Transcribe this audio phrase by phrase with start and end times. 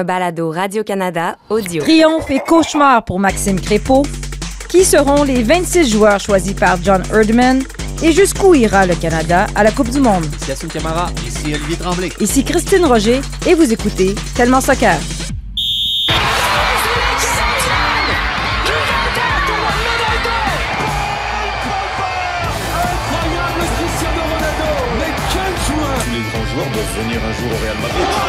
[0.00, 1.82] Un balado Radio-Canada audio.
[1.82, 4.02] Triomphe et cauchemar pour Maxime Crépeau.
[4.70, 7.62] Qui seront les 26 joueurs choisis par John Erdman?
[8.02, 10.24] Et jusqu'où ira le Canada à la Coupe du Monde?
[10.40, 12.08] Ici Assun Camara, ici Olivier Tremblay.
[12.18, 14.96] Ici Christine Roger et vous écoutez Tellement Soccer.
[26.96, 28.19] Venir un jour au Real Madrid.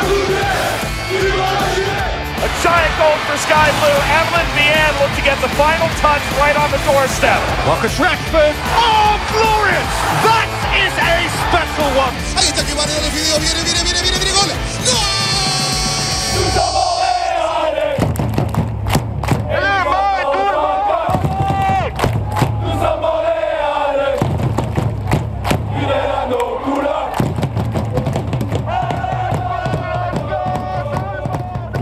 [2.62, 3.90] A giant goal for Sky Blue.
[3.90, 7.42] Evelyn Vianne looked to get the final touch right on the doorstep.
[7.66, 8.54] Marcus Rashford.
[8.78, 9.90] Oh, glorious!
[10.22, 10.46] That
[10.78, 12.14] is a special one.
[12.38, 13.40] Ahí está que Varela definió.
[13.40, 14.32] Viene, viene, viene, viene, viene.
[14.38, 14.52] Gol.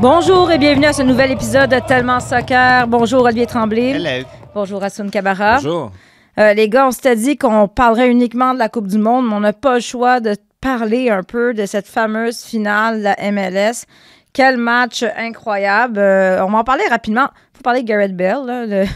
[0.02, 2.88] Bonjour et bienvenue à ce nouvel épisode de Tellement Soccer.
[2.88, 3.92] Bonjour Olivier Tremblay.
[3.92, 4.26] Hello.
[4.56, 5.56] Bonjour Assun Kabara.
[5.56, 5.92] Bonjour.
[6.38, 9.34] Euh, les gars, on s'était dit qu'on parlerait uniquement de la Coupe du Monde, mais
[9.34, 13.32] on n'a pas le choix de parler un peu de cette fameuse finale de la
[13.34, 13.84] MLS.
[14.32, 16.00] Quel match incroyable.
[16.00, 17.28] Euh, on va en parler rapidement.
[17.60, 18.88] Faut parler de Garrett Bell,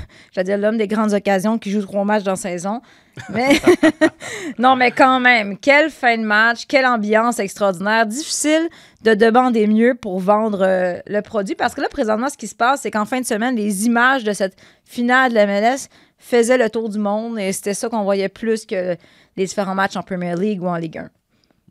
[0.57, 2.79] l'homme des grandes occasions qui joue trois matchs dans la saison.
[3.27, 3.59] Mais
[4.57, 8.05] non, mais quand même, quelle fin de match, quelle ambiance extraordinaire.
[8.05, 8.69] Difficile
[9.01, 12.55] de demander mieux pour vendre euh, le produit parce que là, présentement, ce qui se
[12.55, 14.55] passe, c'est qu'en fin de semaine, les images de cette
[14.85, 18.65] finale de la MLS faisaient le tour du monde et c'était ça qu'on voyait plus
[18.65, 18.95] que
[19.35, 21.09] les différents matchs en Premier League ou en Ligue 1.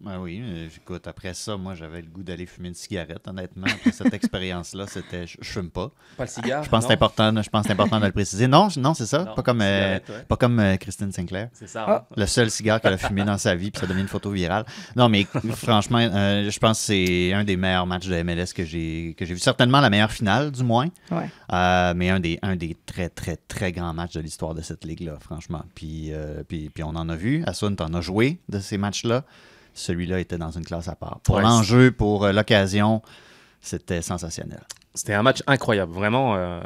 [0.03, 0.43] Ben oui,
[0.77, 3.67] écoute, après ça, moi, j'avais le goût d'aller fumer une cigarette, honnêtement.
[3.69, 5.27] Après cette expérience-là, c'était.
[5.27, 5.91] Je, je fume pas.
[6.17, 6.65] Pas le cigare.
[6.65, 7.07] Je pense que c'est non?
[7.07, 8.49] important, je pense important de le préciser.
[8.49, 9.25] Non, non c'est ça.
[9.25, 10.25] Non, pas comme, euh, ouais.
[10.29, 11.49] pas comme euh, Christine Sinclair.
[11.53, 11.85] C'est ça.
[11.87, 12.07] Ah.
[12.11, 12.15] hein.
[12.17, 14.31] Le seul cigare qu'elle a fumé dans sa vie, puis ça a donné une photo
[14.31, 14.65] virale.
[14.97, 18.65] Non, mais franchement, euh, je pense que c'est un des meilleurs matchs de MLS que
[18.65, 19.41] j'ai que j'ai vu.
[19.41, 20.89] Certainement la meilleure finale, du moins.
[21.11, 21.31] Ouais.
[21.53, 24.85] Euh, mais un des, un des très, très, très grands matchs de l'histoire de cette
[24.85, 25.63] ligue-là, franchement.
[25.75, 27.43] Puis, euh, puis, puis on en a vu.
[27.47, 29.25] Asun, t'en as joué de ces matchs-là.
[29.75, 31.21] Celui-là était dans une classe à part.
[31.25, 33.03] Pour Ouais, l'enjeu, pour euh, l'occasion,
[33.61, 34.63] c'était sensationnel.
[34.95, 35.93] C'était un match incroyable.
[35.93, 36.37] Vraiment.
[36.37, 36.61] euh,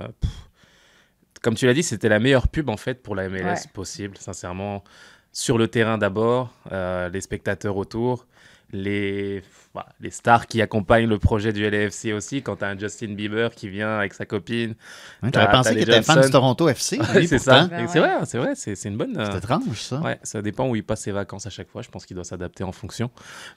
[1.43, 3.57] comme tu l'as dit, c'était la meilleure pub en fait pour la MLS Ouais.
[3.73, 4.83] possible, sincèrement.
[5.33, 8.27] Sur le terrain d'abord, euh, les spectateurs autour,
[8.73, 12.43] les, voilà, les stars qui accompagnent le projet du LAFC aussi.
[12.43, 14.75] Quand tu as un Justin Bieber qui vient avec sa copine.
[15.23, 16.99] T'as- J'aurais pensé t'as qu'il était fan du Toronto FC.
[17.15, 17.67] Oui, c'est ça.
[17.67, 18.17] Ben C'est ouais.
[18.17, 19.17] vrai, c'est vrai, c'est c'est une bonne.
[19.17, 20.01] euh, C'est étrange, ça.
[20.01, 21.83] Ouais, ça dépend où il passe ses vacances à chaque fois.
[21.83, 23.11] Je pense qu'il doit s'adapter en fonction.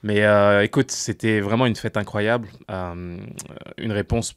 [0.03, 2.47] Mais euh, écoute, c'était vraiment une fête incroyable.
[2.69, 3.17] Euh,
[3.77, 4.35] une réponse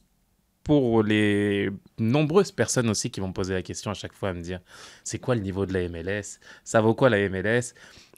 [0.65, 4.33] pour les nombreuses personnes aussi qui vont me poser la question à chaque fois à
[4.33, 4.61] me dire
[5.03, 7.75] c'est quoi le niveau de la MLS Ça vaut quoi la MLS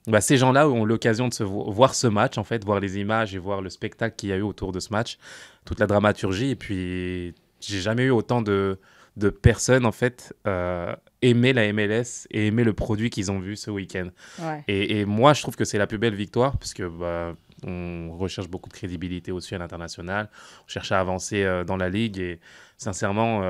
[0.06, 2.98] bah, Ces gens-là ont l'occasion de se vo- voir ce match, en fait, voir les
[2.98, 5.18] images et voir le spectacle qu'il y a eu autour de ce match,
[5.64, 6.50] toute la dramaturgie.
[6.50, 8.78] Et puis, j'ai jamais eu autant de,
[9.16, 13.56] de personnes, en fait, euh, aimer la MLS et aimer le produit qu'ils ont vu
[13.56, 14.08] ce week-end.
[14.40, 14.62] Ouais.
[14.68, 17.34] Et, et moi, je trouve que c'est la plus belle victoire parce que bah,
[17.66, 20.28] on recherche beaucoup de crédibilité aussi à l'international.
[20.66, 22.40] On cherche à avancer euh, dans la ligue et
[22.76, 23.40] sincèrement,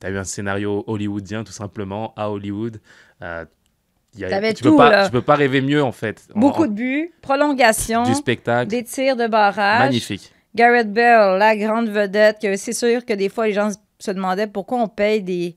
[0.00, 2.80] tu as eu un scénario hollywoodien tout simplement à Hollywood.
[3.22, 3.46] Euh,
[4.24, 5.04] a- tu tout, peux pas, là.
[5.06, 6.22] Tu peux pas rêver mieux en fait.
[6.34, 8.68] Beaucoup en- de buts, prolongation, du spectacle.
[8.70, 9.80] des tirs de barrage.
[9.80, 10.32] Magnifique.
[10.54, 13.68] Garrett Bell, la grande vedette, que c'est sûr que des fois, les gens
[13.98, 15.54] se demandaient pourquoi on paye des,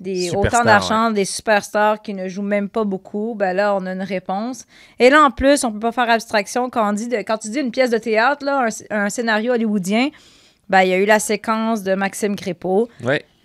[0.00, 3.34] des autant d'argent, des superstars qui ne jouent même pas beaucoup.
[3.36, 4.64] Ben là, on a une réponse.
[4.98, 7.50] Et là, en plus, on peut pas faire abstraction quand, on dit de, quand tu
[7.50, 10.08] dis une pièce de théâtre, là, un, un scénario hollywoodien,
[10.68, 12.88] ben, il y a eu la séquence de Maxime Crépeau.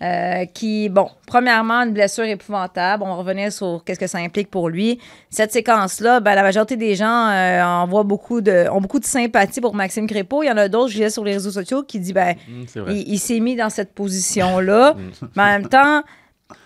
[0.00, 3.02] Euh, qui, bon, premièrement, une blessure épouvantable.
[3.02, 5.00] On va revenir sur qu'est-ce que ça implique pour lui.
[5.28, 9.04] Cette séquence-là, ben, la majorité des gens euh, en voient beaucoup de, ont beaucoup de
[9.04, 10.44] sympathie pour Maxime Crépeau.
[10.44, 12.62] Il y en a d'autres, je lisais sur les réseaux sociaux, qui disent, ben, Mm,
[12.80, 12.94] vrai.
[12.94, 15.26] il, il s'est mis dans cette position-là, Mm.
[15.36, 16.02] mais en même temps,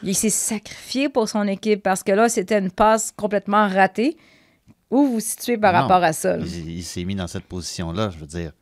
[0.02, 4.18] il s'est sacrifié pour son équipe parce que là, c'était une passe complètement ratée.
[4.90, 5.78] Où vous vous situez par Non.
[5.80, 6.36] rapport à ça?
[6.36, 6.44] là?
[6.46, 8.10] Il, il s'est mis dans cette position-là.
[8.10, 8.52] Je veux dire,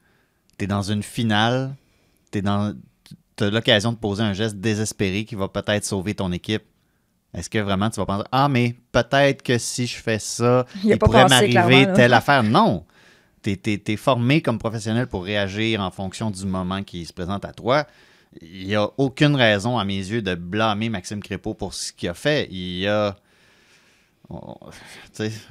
[0.60, 1.74] tu es dans une finale,
[2.30, 6.64] tu as l'occasion de poser un geste désespéré qui va peut-être sauver ton équipe.
[7.32, 10.98] Est-ce que vraiment tu vas penser Ah, mais peut-être que si je fais ça, Il
[10.98, 12.42] pourrait m'arriver telle affaire?
[12.42, 12.84] Non.
[13.42, 17.52] Tu es, formé comme professionnel pour réagir en fonction du moment qui se présente à
[17.52, 17.86] toi.
[18.42, 22.10] Il n'y a aucune raison, à mes yeux, de blâmer Maxime Crépeau pour ce qu'il
[22.10, 22.48] a fait.
[22.50, 23.16] Il y a.
[24.30, 24.54] On,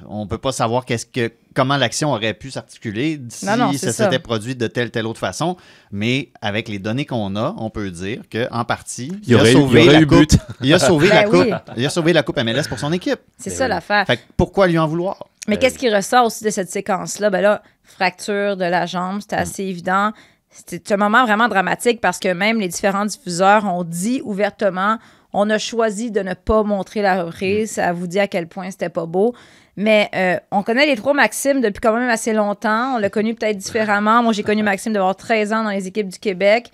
[0.08, 3.92] on peut pas savoir qu'est-ce que, comment l'action aurait pu s'articuler si Non, non, ça
[3.92, 5.56] s'était produit de telle telle autre façon.
[5.92, 9.54] Mais avec les données qu'on a, on peut dire qu'en partie, Il aurait a eu-
[9.54, 10.18] sauvé il y aurait la eu coupe.
[10.18, 10.38] but.
[10.62, 11.40] Il a sauvé la Ben coupe.
[11.44, 11.52] oui.
[11.76, 13.20] Il a sauvé la coupe MLS pour son équipe.
[13.38, 13.70] C'est Ben ça oui.
[13.70, 14.06] l'affaire.
[14.06, 15.26] Fait que pourquoi lui en vouloir?
[15.46, 17.28] Mais Ben qu'est-ce qui ressort aussi de cette séquence-là?
[17.30, 20.12] Ben là, fracture de la jambe, c'était assez évident.
[20.48, 24.98] c'était un moment vraiment dramatique parce que même les différents diffuseurs ont dit ouvertement
[25.32, 27.72] on a choisi de ne pas montrer la reprise.
[27.72, 29.34] Ça vous dit à quel point c'était pas beau.
[29.76, 32.94] Mais euh, on connaît les trois Maxime depuis quand même assez longtemps.
[32.96, 34.22] On l'a connu peut-être différemment.
[34.22, 36.70] Moi, j'ai connu Maxime d'avoir 13 ans dans les équipes du Québec.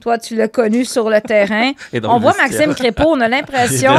[0.00, 1.72] Toi, tu l'as connu sur le terrain.
[2.04, 2.34] On voit.
[2.36, 3.92] Maxime Crépeau, on a l'impression.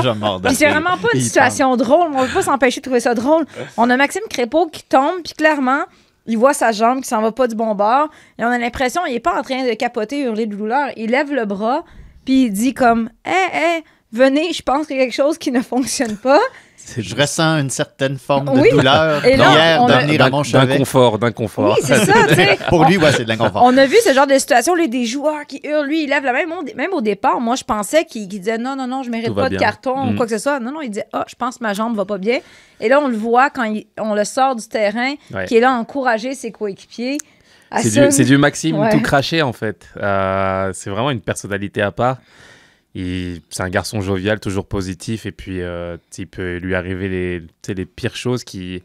[0.54, 2.10] c'est vraiment pas une situation drôle.
[2.14, 3.46] On ne peut pas s'empêcher de trouver ça drôle.
[3.78, 5.84] On a Maxime Crépeau qui tombe, puis clairement,
[6.26, 8.10] il voit sa jambe qui s'en va pas du bon bord.
[8.40, 10.90] Et on a l'impression qu'il est pas en train de capoter, hurler de douleur.
[10.98, 11.84] Il lève le bras,
[12.26, 15.52] puis il dit comme Hé, hé, venez, je pense qu'il y a quelque chose qui
[15.52, 16.40] ne fonctionne pas.
[16.98, 18.70] Je ressens une certaine forme de Oui.
[18.72, 20.66] douleur Et a- venir à mon chevet.
[20.66, 21.76] D'inconfort, d'inconfort.
[21.78, 22.58] Oui, c'est ça, tu sais.
[22.70, 23.62] Pour lui, ouais, c'est de l'inconfort.
[23.64, 26.24] On a vu ce genre de situation, là, des joueurs qui hurlent, lui, il lève
[26.24, 26.40] la main.
[26.40, 29.28] Même au, même au départ, moi, je pensais qu'il disait non, non, non, je mérite
[29.28, 30.16] Tout va pas de carton ou Mm.
[30.16, 30.60] quoi que ce soit.
[30.60, 32.40] Non, non, il disait ah, je pense que ma jambe va pas bien.
[32.80, 35.46] Et là, on le voit quand il- on le sort du terrain, Ouais.
[35.46, 37.20] qui est là à encourager ses coéquipiers.
[37.78, 38.90] C'est du, c'est du Maxime Ouais.
[38.92, 39.88] tout craché en fait.
[39.98, 42.18] Euh, c'est vraiment une personnalité à part.
[42.96, 47.08] C'est un garçon jovial, toujours positif, et puis euh, il peut lui arriver
[47.68, 48.84] les, pires choses qui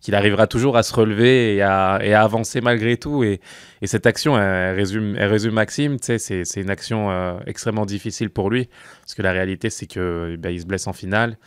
[0.00, 3.24] qu'il arrivera toujours à se relever et à, et à avancer malgré tout.
[3.24, 3.40] Et,
[3.80, 5.96] et cette action, elle résume, elle résume Maxime.
[5.98, 8.68] C'est une action euh, extrêmement difficile pour lui,
[9.00, 11.38] parce que la réalité, c'est que eh ben, il se blesse en finale,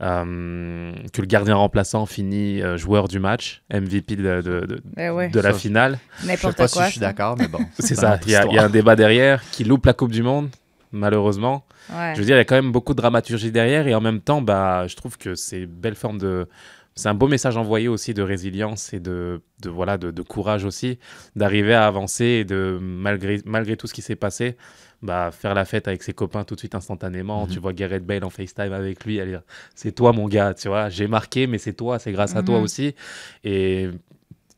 [0.00, 5.28] euh, que le gardien remplaçant finit euh, joueur du match, MVP de, de- de- ouais,
[5.28, 5.98] de la finale.
[6.22, 6.68] Je sais pas quoi.
[6.68, 7.60] si je suis d'accord, mais bon.
[7.80, 10.50] C'est ça, il y, y a un débat derrière qui loupe la Coupe du Monde,
[10.94, 11.66] malheureusement.
[11.92, 12.12] Ouais.
[12.14, 14.20] Je veux dire, il y a quand même beaucoup de dramaturgie derrière et en même
[14.20, 16.48] temps, bah, je trouve que c'est une belle forme de.
[16.96, 20.64] C'est un beau message envoyé aussi de résilience et de, de, voilà, de, de courage
[20.64, 21.00] aussi,
[21.34, 24.56] d'arriver à avancer et de, malgré, malgré tout ce qui s'est passé,
[25.02, 27.46] bah, faire la fête avec ses copains tout de suite instantanément.
[27.46, 27.52] Mhm.
[27.52, 29.36] Tu vois Gareth Bale en FaceTime avec lui, elle dit
[29.74, 32.58] C'est toi, mon gars, tu vois, j'ai marqué, mais c'est toi, c'est grâce à toi
[32.58, 32.62] Mhm.
[32.64, 32.94] aussi.
[33.42, 33.88] Et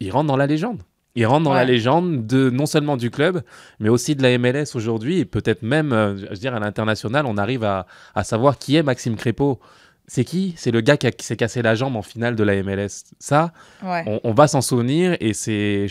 [0.00, 0.83] il rentre dans la légende.
[1.17, 3.43] Il rentre dans la légende de non seulement du club,
[3.81, 7.25] mais aussi de la MLS aujourd'hui, et peut-être même, euh, je veux dire, à l'international,
[7.27, 9.59] on arrive à, à savoir qui est Maxime Crépeau.
[10.08, 10.55] C'est qui?
[10.56, 13.05] C'est le gars qui, s'est cassé la jambe en finale de la MLS.
[13.19, 14.05] Ça, Ouais.
[14.06, 15.88] on, on va s'en souvenir et c'est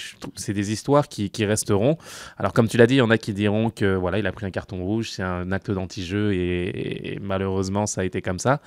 [0.48, 1.98] des histoires qui, qui resteront.
[2.38, 4.32] Alors comme tu l'as dit, il y en a qui diront que voilà, il a
[4.32, 8.40] pris un carton rouge, c'est un acte d'anti-jeu et, et malheureusement ça a été comme
[8.40, 8.62] ça.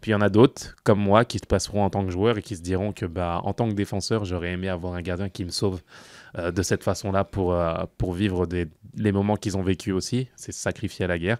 [0.00, 2.38] Puis il y en a d'autres comme moi qui se passeront en tant que joueur
[2.38, 5.28] et qui se diront que bah en tant que défenseur, j'aurais aimé avoir un gardien
[5.28, 5.80] qui me sauve
[6.38, 10.28] euh, de cette façon-là pour euh, pour vivre des, les moments qu'ils ont vécu aussi,
[10.36, 11.38] c'est se sacrifier à la guerre.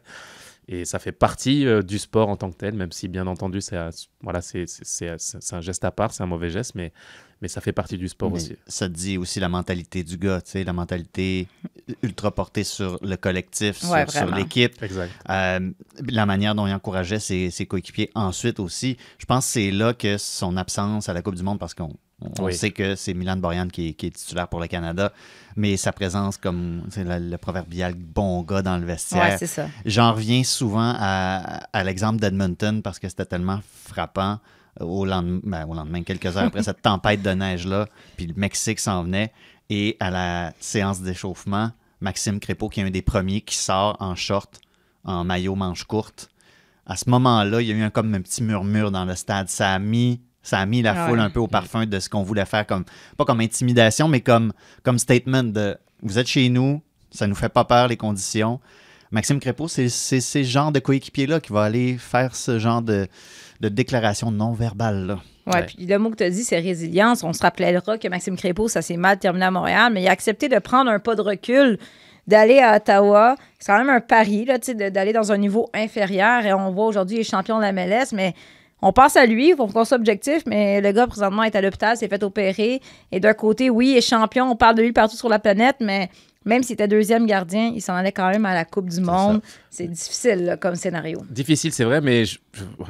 [0.68, 3.60] Et ça fait partie euh, du sport en tant que tel, même si bien entendu,
[3.60, 3.76] c'est
[4.22, 6.92] voilà, c'est- c'est- c'est c'est- c'est un geste à part, c'est un mauvais geste, mais,
[7.40, 8.56] mais ça fait partie du sport Mais aussi.
[8.68, 11.48] Ça te dit aussi la mentalité du gars, tu sais, la mentalité
[12.02, 14.36] ultra portée sur le collectif, sur- Ouais, sur, vraiment.
[14.36, 14.80] l'équipe.
[15.30, 15.70] Euh,
[16.08, 18.96] la manière dont il encourageait ses, ses coéquipiers ensuite aussi.
[19.18, 21.96] Je pense que c'est là que son absence à la Coupe du Monde, parce qu'on
[22.38, 22.54] on Oui.
[22.54, 25.12] sait que c'est Milan Borjan qui, est- qui est titulaire pour le Canada,
[25.56, 29.22] mais sa présence comme c'est le, le proverbial bon gars dans le vestiaire.
[29.32, 29.66] Ouais, c'est ça.
[29.84, 34.38] J'en reviens souvent à, à l'exemple d'Edmonton parce que c'était tellement frappant
[34.80, 37.86] au lendemain, ben, au lendemain, quelques heures après cette tempête de neige-là,
[38.16, 39.32] puis le Mexique s'en venait.
[39.70, 41.70] Et à la séance d'échauffement,
[42.00, 44.60] Maxime Crépeau, qui est un des premiers qui sort en short,
[45.04, 46.28] en maillot manche courte,
[46.84, 49.48] à ce moment-là, il y a eu un, comme un petit murmure dans le stade.
[49.48, 51.08] Ça a mis, ça a mis la Ouais.
[51.08, 52.84] foule un peu au parfum de ce qu'on voulait faire, comme
[53.16, 54.52] pas comme intimidation, mais comme,
[54.82, 56.80] comme statement de vous êtes chez nous,
[57.10, 58.58] ça nous fait pas peur les conditions.
[59.10, 63.06] Maxime Crépeau, c'est c'est ces genres de coéquipiers-là qui va aller faire ce genre de,
[63.60, 65.06] de déclaration non verbale.
[65.06, 65.18] Là.
[65.46, 67.22] Ouais, puis le mot que tu as dit, c'est résilience.
[67.22, 70.12] On se rappellera que Maxime Crépeau, ça s'est mal terminé à Montréal, mais il a
[70.12, 71.78] accepté de prendre un pas de recul,
[72.26, 73.36] d'aller à Ottawa.
[73.58, 76.46] C'est quand même un pari, là, tu sais, de- d'aller dans un niveau inférieur.
[76.46, 78.34] Et on voit aujourd'hui, il est champion de la MLS, mais
[78.82, 81.96] on pense à lui, faut qu'on soit objectif, mais le gars, présentement, est à l'hôpital,
[81.96, 82.80] s'est fait opérer.
[83.12, 85.76] Et d'un côté, oui, il est champion, on parle de lui partout sur la planète,
[85.80, 86.10] mais
[86.44, 89.40] même s'il était deuxième gardien, il s'en allait quand même à la Coupe du Monde.
[89.70, 91.22] C'est difficile là, comme scénario.
[91.30, 92.38] Difficile, c'est vrai, mais je,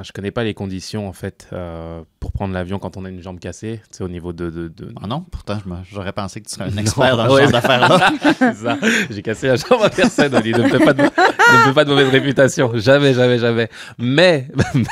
[0.03, 3.23] je connais pas les conditions en fait euh, pour prendre l'avion quand on a une
[3.23, 3.81] jambe cassée.
[3.91, 4.51] Tu sais, au niveau de.
[4.51, 5.59] de, de- Ah non, pourtant,
[5.93, 7.43] j'aurais pensé que tu serais un Non, expert dans ce ouais.
[7.45, 8.11] genre d'affaires-là.
[8.39, 8.79] C'est ça.
[9.11, 10.35] J'ai cassé la jambe à personne.
[10.35, 10.53] Oli.
[10.53, 12.73] Ne me fais pas de, ne me pas de mauvaise réputation.
[12.75, 13.69] Jamais, jamais, jamais.
[13.99, 14.85] Mais, mais,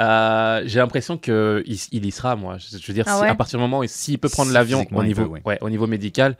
[0.00, 2.56] euh, j'ai l'impression que il, y sera, moi.
[2.58, 5.02] Je, veux dire, Ah si- à partir du moment où s'il peut prendre l'avion au
[5.02, 6.36] niveau, ouais, au niveau médical.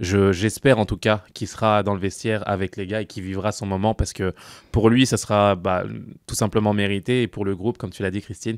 [0.00, 3.22] Je, j'espère en tout cas qu'il sera dans le vestiaire avec les gars et qu'il
[3.22, 4.34] vivra son moment parce que
[4.72, 5.84] pour lui, ça sera bah,
[6.26, 7.22] tout simplement mérité.
[7.22, 8.56] Et pour le groupe, comme tu l'as dit, Christine,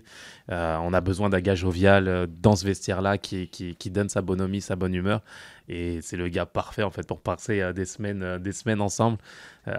[0.50, 4.08] euh, on a besoin d'un gars jovial euh, dans ce vestiaire-là qui, qui, qui donne
[4.08, 5.20] sa bonhomie, sa bonne humeur.
[5.68, 8.80] Et c'est le gars parfait en fait pour passer euh, des, semaines, euh, des semaines
[8.80, 9.18] ensemble.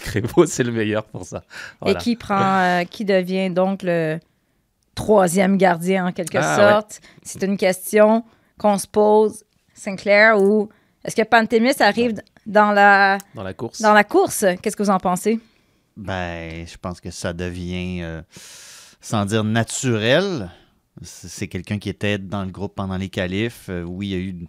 [0.00, 1.44] Crépeau, c'est le meilleur pour ça.
[1.80, 1.98] Voilà.
[1.98, 4.18] Et qui prend, qui devient donc le
[4.96, 7.00] troisième gardien en quelque Ah, sorte.
[7.22, 8.24] C'est une question
[8.58, 9.44] qu'on se pose,
[9.74, 10.68] Sinclair ou
[11.04, 12.14] Est-ce que Pantémis arrive
[12.46, 13.80] dans la, dans la course.
[13.80, 14.44] dans la course?
[14.62, 15.40] Qu'est-ce que vous en pensez?
[15.96, 18.22] Ben, je pense que ça devient, euh,
[19.00, 20.50] sans dire naturel.
[21.02, 23.66] C'est quelqu'un qui était dans le groupe pendant les qualifs.
[23.70, 24.46] Euh, oui, il y a eu,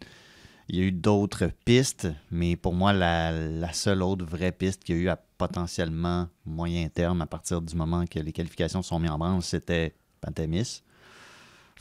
[0.67, 4.83] il y a eu d'autres pistes, mais pour moi, la, la seule autre vraie piste
[4.83, 8.81] qu'il y a eu à potentiellement moyen terme à partir du moment que les qualifications
[8.81, 10.83] sont mises en branle, c'était Pantémis.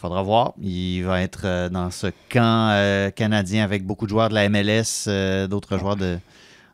[0.00, 0.54] Faudra voir.
[0.61, 4.49] Il va être euh, dans ce camp euh, canadien avec beaucoup de joueurs de la
[4.49, 6.19] MLS, euh, d'autres joueurs de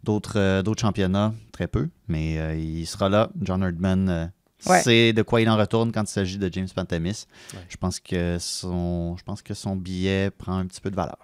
[0.04, 3.30] d'autres euh, d'autres championnats, très peu, mais euh, il sera là.
[3.40, 4.26] John Herdman euh,
[4.66, 4.80] Ouais.
[4.80, 7.26] sait de quoi il en retourne quand il s'agit de James Pantemis.
[7.52, 7.60] Ouais.
[7.68, 11.18] Je pense que son je pense que son billet prend un petit peu de valeur.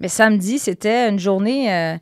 [0.00, 1.96] Mais samedi, c'était une journée euh,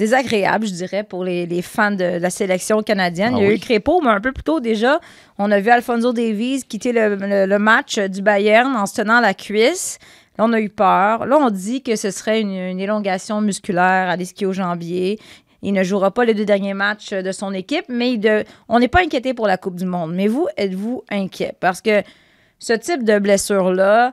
[0.00, 3.34] désagréable, je dirais, pour les, les fans de la sélection canadienne.
[3.34, 3.56] Ah Il y a oui?
[3.56, 4.98] eu Crépeau, mais un peu plus tôt déjà,
[5.38, 9.20] on a vu Alfonso Davies quitter le, le- le match du Bayern en se tenant
[9.20, 9.98] la cuisse.
[10.38, 11.26] Là, on a eu peur.
[11.26, 15.18] Là, on dit que ce serait une, une élongation musculaire à l'ischio-jambier.
[15.62, 18.88] Il ne jouera pas les deux derniers matchs de son équipe, mais de- on n'est
[18.88, 20.14] pas inquiété pour la Coupe du Monde.
[20.14, 21.52] Mais vous, êtes-vous inquiet?
[21.60, 22.02] Parce que
[22.58, 24.12] ce type de blessure-là,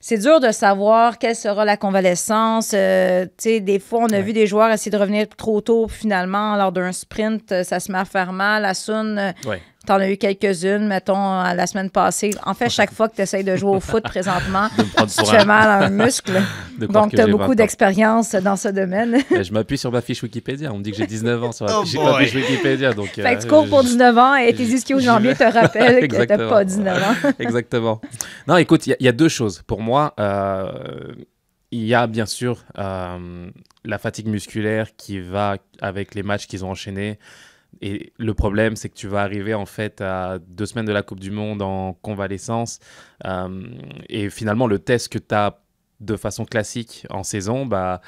[0.00, 2.72] c'est dur de savoir quelle sera la convalescence.
[2.74, 4.22] Euh, tu sais, des fois, on a Ouais.
[4.22, 5.88] vu des joueurs essayer de revenir trop tôt.
[5.88, 8.62] Finalement, lors d'un sprint, ça se met à faire mal.
[8.62, 9.60] La Sun, euh, Ouais.
[9.88, 12.30] T'en as eu quelques-unes, mettons, à la semaine passée.
[12.44, 15.44] En fait, chaque fois que tu essayes de jouer au foot présentement, tu fais un-
[15.44, 16.40] mal à un muscle.
[16.78, 19.16] Donc, tu as j'ai 20 beaucoup d'expérience dans ce domaine.
[19.30, 20.72] Et Je m'appuie sur ma fiche Wikipédia.
[20.72, 22.92] On me dit que j'ai 19 ans sur la Oh fiche, fiche Wikipédia.
[22.92, 25.38] Donc, fait que tu euh, cours pour je- 19 ans et tes j'y- ischio-jambiers j'y
[25.38, 26.48] te rappellent que Exactement.
[26.50, 27.30] pas 19 ans.
[27.38, 28.00] Exactement.
[28.46, 29.62] Non, écoute, il y a- il y, a deux choses.
[29.66, 30.70] Pour moi, euh,
[31.70, 33.50] il y a bien sûr euh,
[33.84, 37.18] la fatigue musculaire qui va avec les matchs qu'ils ont enchaînés.
[37.80, 41.02] Et le problème, c'est que tu vas arriver en fait à deux semaines de la
[41.02, 42.80] Coupe du Monde en convalescence.
[43.24, 43.68] euh,
[44.08, 45.60] et finalement, le test que tu as
[46.00, 48.00] de façon classique en saison, bah,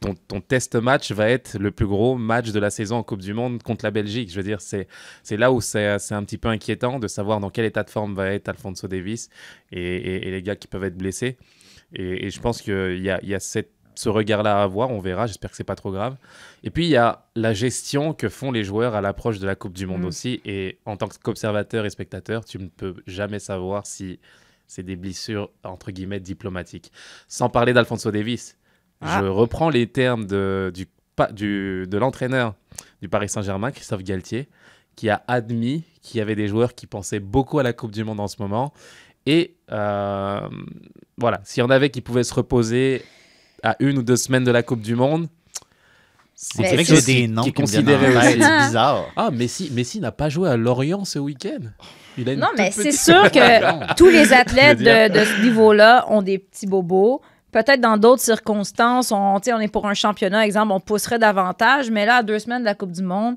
[0.00, 3.34] ton, test match va être le plus gros match de la saison en Coupe du
[3.34, 4.30] Monde contre la Belgique.
[4.30, 4.86] Je veux dire, c'est
[5.30, 8.32] là où c'est un petit peu inquiétant de savoir dans quel état de forme va
[8.32, 9.28] être Alfonso Davis
[9.72, 11.36] et, les gars qui peuvent être blessés.
[11.92, 15.26] Et, je pense qu'il y a, y a cette- ce regard-là à avoir, on verra,
[15.26, 16.16] j'espère que c'est pas trop grave.
[16.62, 19.56] Et puis il y a la gestion que font les joueurs à l'approche de la
[19.56, 20.06] Coupe du Monde Mm.
[20.06, 20.40] aussi.
[20.44, 24.20] Et en tant qu'observateur et spectateur, tu ne peux jamais savoir si
[24.68, 26.92] c'est des blessures entre guillemets diplomatiques.
[27.26, 28.56] Sans parler d'Alfonso Davis.
[29.00, 29.18] Ah.
[29.20, 30.86] Je reprends les termes de, du,
[31.32, 32.54] du- de l'entraîneur
[33.02, 34.48] du Paris Saint-Germain, Christophe Galtier,
[34.94, 38.04] qui a admis qu'il y avait des joueurs qui pensaient beaucoup à la Coupe du
[38.04, 38.72] Monde en ce moment.
[39.26, 40.40] Et euh,
[41.16, 43.02] voilà, s'il y en avait qui pouvaient se reposer
[43.62, 45.28] à une ou deux semaines de la Coupe du Monde,
[46.34, 47.90] c'est vrai quelque que chose j'ai qui, des noms qui est qui me viennent en
[47.90, 48.42] considéré tête, aussi.
[48.42, 49.04] C'est bizarre.
[49.16, 51.58] Ah, Messi, Messi n'a pas joué à Lorient ce week-end.
[52.16, 56.06] Il a une Non, mais c'est sûr que tous les athlètes de, de ce niveau-là
[56.08, 57.20] ont des petits bobos.
[57.50, 62.06] Peut-être dans d'autres circonstances, on, on est pour un championnat, exemple, on pousserait davantage, mais
[62.06, 63.36] là, à deux semaines de la Coupe du Monde,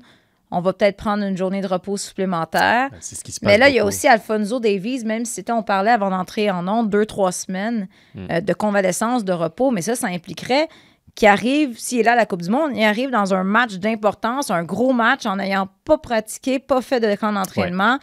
[0.52, 2.90] on va peut-être prendre une journée de repos supplémentaire.
[2.92, 5.24] Ouais, C'est ce qui se passe Mais là, il y a aussi Alfonso Davies, même
[5.24, 8.26] si c'était, on parlait avant d'entrer en onde, deux, trois semaines Mm.
[8.30, 10.68] euh, de convalescence, de repos, mais ça, ça impliquerait
[11.14, 13.74] qu'il arrive, s'il est là à la Coupe du Monde, il arrive dans un match
[13.74, 17.98] d'importance, un gros match, en n'ayant pas pratiqué, pas fait de camp d'entraînement.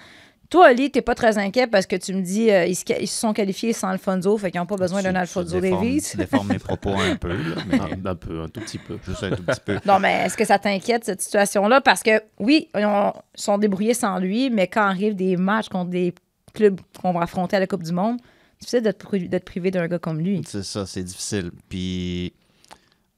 [0.49, 3.07] Toi, Ali, t'es pas très inquiet parce que tu me dis euh, ils, se, ils
[3.07, 6.01] se sont qualifiés sans Alfonso, fait qu'ils n'ont pas besoin d'un Alfonso Davies.
[6.01, 8.97] Tu déformes mes propos un peu, là, mais Un, un peu, un tout petit peu.
[9.05, 9.77] juste un tout petit peu.
[9.85, 11.81] Non, mais est-ce que ça t'inquiète, cette situation-là?
[11.81, 15.91] Parce que, oui, ils ont- sont débrouillés sans lui, mais quand arrivent des matchs contre
[15.91, 16.15] des
[16.55, 18.17] clubs qu'on va affronter à la Coupe du Monde,
[18.57, 20.41] c'est difficile d'être pri- d'être privé d'un gars comme lui.
[20.47, 21.51] C'est ça, c'est difficile.
[21.69, 22.33] Puis,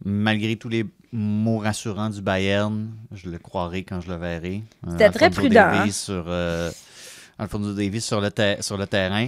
[0.03, 4.63] malgré tous les mots rassurants du Bayern, je le croirai quand je le verrai.
[4.87, 6.71] Euh, C'était très Alphonso prudent, Davies sur, euh,
[7.41, 9.27] Alphonso Davies sur le, ter- sur le terrain.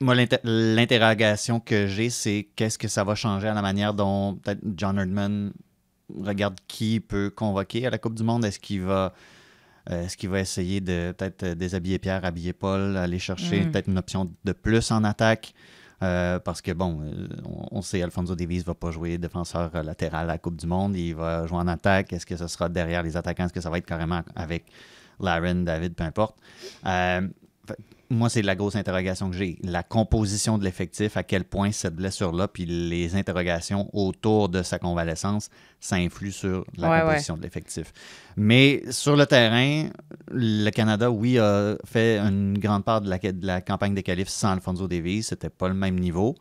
[0.00, 4.34] Moi, l'inter- l'interrogation que j'ai, c'est qu'est-ce que ça va changer à la manière dont
[4.42, 5.52] peut-être John Herdman
[6.20, 8.44] regarde qui peut convoquer à la Coupe du Monde.
[8.44, 9.14] Est-ce qu'il va,
[9.90, 13.70] euh, est-ce qu'il va essayer de peut-être euh, déshabiller Pierre, habiller Paul, aller chercher Mm.
[13.70, 15.54] peut-être une option de plus en attaque?
[16.02, 17.00] Euh, parce que, bon,
[17.46, 20.66] on, on sait Alfonso Davies ne va pas jouer défenseur latéral à la Coupe du
[20.66, 20.96] Monde.
[20.96, 22.12] Il va jouer en attaque.
[22.12, 23.44] Est-ce que ce sera derrière les attaquants?
[23.44, 24.64] Est-ce que ça va être carrément avec
[25.20, 26.36] Laren, David, peu importe?
[26.86, 27.26] Euh,
[28.10, 29.58] moi, c'est la grosse interrogation que j'ai.
[29.62, 34.78] La composition de l'effectif, à quel point cette blessure-là, puis les interrogations autour de sa
[34.78, 35.48] convalescence,
[35.80, 37.92] ça influe sur la Ouais, composition de l'effectif.
[38.36, 39.88] Mais sur le terrain,
[40.30, 44.28] le Canada, oui, a fait une grande part de la, de la campagne des qualifs
[44.28, 45.22] sans Alfonso Davies.
[45.22, 46.36] C'était pas le même niveau.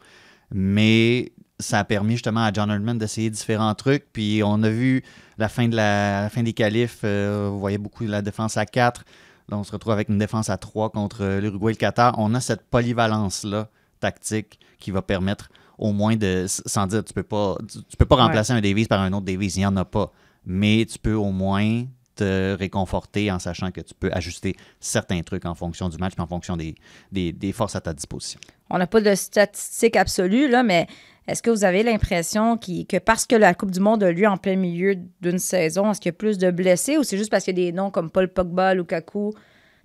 [0.52, 4.06] Mais ça a permis justement à John Herdman d'essayer différents trucs.
[4.12, 5.04] Puis on a vu
[5.38, 8.66] la fin, de la, la fin des qualifs, euh, vous voyez beaucoup la défense à
[8.66, 9.04] 4.
[9.50, 12.16] Là, on se retrouve avec une défense à 3 contre euh, l'Uruguay et le Qatar.
[12.18, 13.70] On a cette polyvalence-là
[14.00, 16.46] tactique qui va permettre au moins de.
[16.48, 19.26] Sans dire, tu peux pas, tu, tu peux pas remplacer un Davies par un autre
[19.26, 20.12] Davies, il n'y en a pas.
[20.46, 25.46] Mais tu peux au moins te réconforter en sachant que tu peux ajuster certains trucs
[25.46, 26.76] en fonction du match et en fonction des,
[27.12, 28.40] des, des forces à ta disposition.
[28.74, 30.88] On n'a pas de statistiques absolues, là, mais
[31.28, 34.36] est-ce que vous avez l'impression que parce que la Coupe du Monde a lieu en
[34.38, 37.44] plein milieu d'une saison, est-ce qu'il y a plus de blessés ou c'est juste parce
[37.44, 39.32] qu'il y a des noms comme Paul Pogba, Lukaku?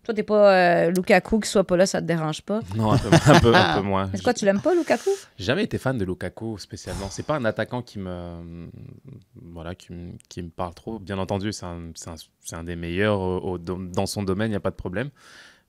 [0.04, 0.54] Toi, t'es pas
[0.86, 2.60] euh, Lukaku qui soit pas là, ça te dérange pas?
[2.74, 4.10] Non, un peu, un peu, un peu moins.
[4.14, 5.10] Est-ce que tu l'aimes pas, Lukaku?
[5.38, 7.08] Jamais été fan de Lukaku spécialement.
[7.10, 8.70] C'est pas un attaquant qui me,
[9.52, 10.98] voilà, qui me, qui me parle trop.
[10.98, 14.60] Bien entendu, c'est un, des meilleurs au- au dom- dans son domaine, il n'y a
[14.60, 15.10] pas de problème.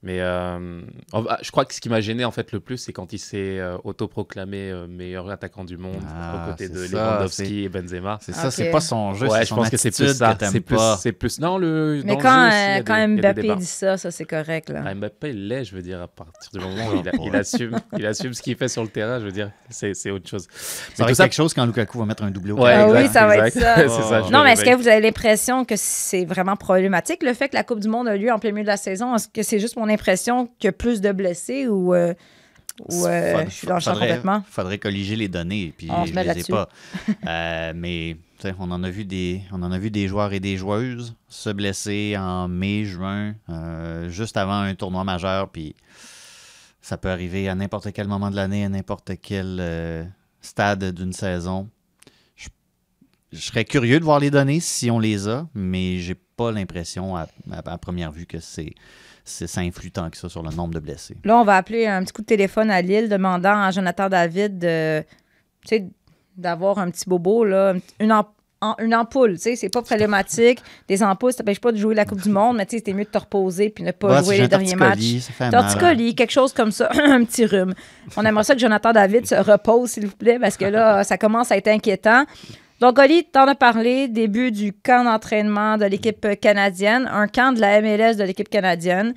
[0.01, 0.79] Mais euh,
[1.11, 3.19] ah, je crois que ce qui m'a gêné en fait le plus, c'est quand il
[3.19, 7.69] s'est euh, autoproclamé euh, meilleur attaquant du monde Ah, aux côtés de ça, Lewandowski et
[7.69, 8.17] Benzema.
[8.21, 8.53] C'est ça, Ok.
[8.53, 10.37] c'est pas son jeu, ouais, je son pense que c'est plus ça.
[10.39, 10.95] C'est plus, pas.
[10.95, 11.39] c'est plus.
[11.41, 12.01] Non, le.
[12.05, 14.69] Mais le quand, jeu aussi, euh, quand des- Mbappé dit ça, ça c'est correct.
[14.69, 14.83] Là.
[14.85, 17.35] Ah, Mbappé, il l'est, je veux dire, à partir du moment où il, a- il
[17.35, 20.29] assume, il assume ce qu'il fait sur le terrain, je veux dire, c'est c'est autre
[20.29, 20.47] chose.
[20.93, 23.09] Ça va être quelque chose quand Lukaku va mettre un doublé au Ouais, Ah oui,
[23.09, 23.75] ça va être ça.
[23.89, 24.21] ça.
[24.31, 27.65] Non, mais est-ce que vous avez l'impression que c'est vraiment problématique le fait que la
[27.65, 29.13] Coupe du Monde a lieu en plein milieu de la saison?
[29.15, 32.13] Est-ce que c'est juste mon impression qu'il y a plus de blessés ou, euh,
[32.87, 34.43] ou euh, Faudrait- je suis dans le champ complètement?
[34.49, 36.69] faudrait colliger les données, puis On je met les ai pas.
[37.27, 38.17] Euh, mais
[38.57, 41.49] on en a vu des, on en a vu des joueurs et des joueuses se
[41.49, 45.75] blesser en mai, juin, euh, juste avant un tournoi majeur, puis
[46.81, 49.59] ça peut arriver à n'importe quel moment de l'année, à n'importe quel
[50.41, 51.67] stade d'une saison.
[52.37, 52.47] Je,
[53.33, 57.17] je serais curieux de voir les données si on les a, mais j'ai pas l'impression
[57.17, 58.73] à, à- à première vue que c'est
[59.29, 61.15] ça influe tant que ça sur le nombre de blessés.
[61.23, 64.57] Là, on va appeler un petit coup de téléphone à Lille demandant à Jonathan David
[64.59, 65.03] de,
[66.37, 68.23] d'avoir un petit bobo, là, une, am-
[68.61, 69.33] en- une ampoule.
[69.35, 70.59] tu sais, C'est pas problématique.
[70.87, 72.93] Des ampoules, ça t'empêche pas de jouer la Coupe du Monde, mais tu sais, c'était
[72.93, 74.99] mieux de te reposer puis ne pas Ouais, jouer les derniers matchs.
[75.37, 75.51] torticolis.
[75.51, 77.73] Torticolis, quelque chose comme ça, un petit rhume.
[78.17, 81.17] On aimerait ça que Jonathan David se repose, s'il vous plaît, parce que là, ça
[81.17, 82.25] commence à être inquiétant.
[82.79, 87.59] Donc, Oli, t'en as parlé, début du camp d'entraînement de l'équipe canadienne, un camp de
[87.59, 89.13] la MLS de l'équipe canadienne.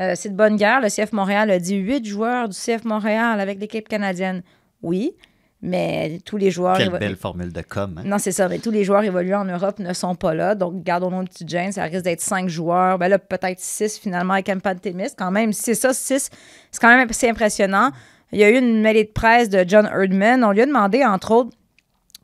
[0.00, 0.80] Euh, c'est de bonne guerre.
[0.80, 4.42] Le CF Montréal a dit huit joueurs du CF Montréal avec l'équipe canadienne.
[4.80, 5.12] Oui,
[5.60, 6.78] mais tous les joueurs.
[6.78, 7.98] Quelle belle formule de com.
[7.98, 8.02] hein?
[8.06, 8.48] non, c'est ça.
[8.48, 10.54] Mais tous les joueurs évolués en Europe ne sont pas là.
[10.54, 11.72] Donc, gardons nos petites gênes.
[11.72, 12.98] Ça risque d'être cinq joueurs.
[12.98, 15.08] Ben là, peut-être six finalement avec Temis.
[15.18, 16.30] Quand même, c'est ça, six,
[16.70, 17.90] c'est quand même assez impressionnant.
[18.32, 20.42] Il y a eu une mêlée de presse de John Erdman.
[20.42, 21.50] On lui a demandé, entre autres,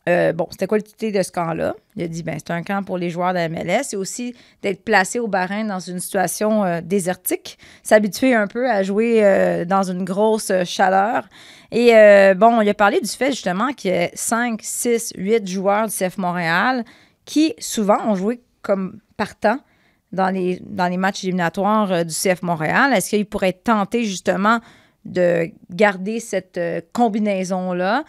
[0.08, 1.74] euh, bon, c'était quoi l'utilité de ce camp-là?
[1.96, 3.84] Il a dit, ben, c'est un camp pour les joueurs de la MLS.
[3.84, 8.82] C'est aussi d'être placé au Bahreïn dans une situation euh, désertique, s'habituer un peu à
[8.82, 11.28] jouer euh, dans une grosse chaleur.
[11.70, 11.92] Et
[12.34, 15.94] bon, il a parlé du fait justement qu'il y a 5, 6, 8 joueurs du
[15.94, 16.82] CF Montréal
[17.26, 19.58] qui souvent ont joué comme partant
[20.12, 22.94] dans les, dans les matchs éliminatoires du CF Montréal.
[22.94, 24.60] Est-ce qu'il pourrait être tenté justement
[25.04, 26.58] de garder cette
[26.94, 28.04] combinaison-là?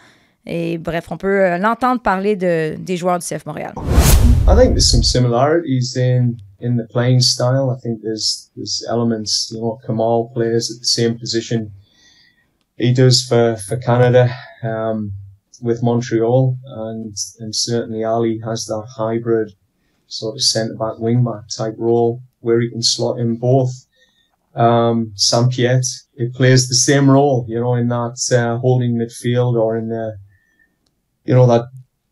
[0.45, 3.73] Et bref, on peut euh, l'entendre parler de, des joueurs du CF Montréal.
[4.47, 7.69] I think there's some similarities in in the playing style.
[7.69, 9.52] I think there's there's elements.
[9.52, 11.71] You know, Kamal plays at the same position
[12.78, 14.30] he does for for Canada
[14.63, 15.12] um,
[15.62, 19.54] with Montreal, and and certainly Ali has that hybrid
[20.08, 23.71] sort of centre back wing back type role where he can slot in both.
[24.56, 25.86] Um, Sam Piet,
[26.17, 30.17] he plays the same role, you know, in that uh, holding midfield or in the,
[31.30, 31.65] you know, that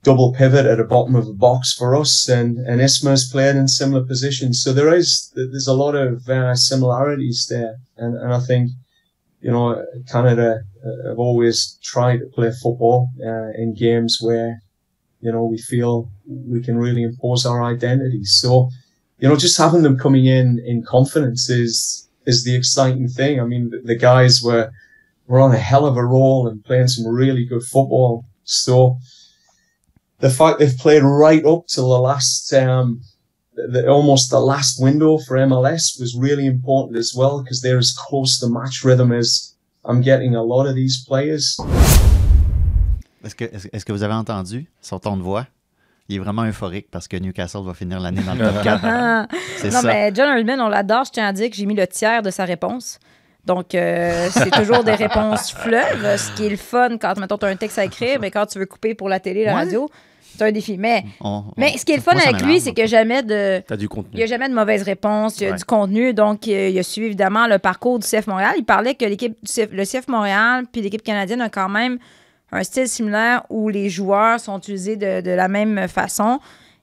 [0.03, 3.67] double pivot at the bottom of the box for us, and and Isma's played in
[3.67, 4.55] similar positions.
[4.63, 8.63] So there is there's a lot of uh, similarities there, and and I think,
[9.45, 9.67] you know,
[10.13, 10.49] Canada
[10.87, 11.57] uh, have always
[11.91, 12.99] tried to play football
[13.29, 14.51] uh, in games where,
[15.25, 15.93] you know, we feel
[16.53, 18.23] we can really impose our identity.
[18.41, 18.69] So,
[19.19, 23.33] you know, just having them coming in in confidence is is the exciting thing.
[23.41, 24.69] I mean, the, the guys were
[25.27, 28.11] were on a hell of a roll and playing some really good football.
[28.47, 28.97] So
[30.19, 33.01] the fact they've played right up till the last, um,
[33.55, 37.77] the, the- almost the last window for MLS was really important as well because they're
[37.77, 41.57] as close to match rhythm as I'm getting a lot of these players.
[43.23, 45.45] Est-ce que, est-ce, que vous avez entendu son ton de voix?
[46.07, 48.79] Il est vraiment euphorique parce que Newcastle va finir l'année dans le top 4.
[48.83, 49.27] Ah.
[49.57, 49.87] C'est non, ça.
[49.87, 51.03] mais John Herdman, on l'adore.
[51.03, 52.97] Je tiens à dire que j'ai mis le tiers de sa réponse.
[53.47, 57.45] Donc, euh, c'est toujours des réponses fleuves, ce qui est le fun quand, mettons, tu
[57.45, 59.59] as un texte à écrire, mais quand tu veux couper pour la télé, la Ouais.
[59.61, 59.89] radio,
[60.37, 60.77] c'est un défi.
[60.77, 62.97] Mais, On- mais ce qui est le fun moi, avec lui, c'est qu'il n'y a
[62.99, 63.63] jamais de.
[63.65, 64.17] T'as du Il contenu.
[64.17, 65.57] n'y a jamais de mauvaise réponse, il y a Ouais.
[65.57, 66.13] du contenu.
[66.13, 68.53] Donc, euh, il a suivi évidemment le parcours du CF Montréal.
[68.57, 71.97] Il parlait que l'équipe CF le CF Montréal puis l'équipe canadienne a quand même
[72.51, 76.39] un style similaire où les joueurs sont utilisés de, de la même façon.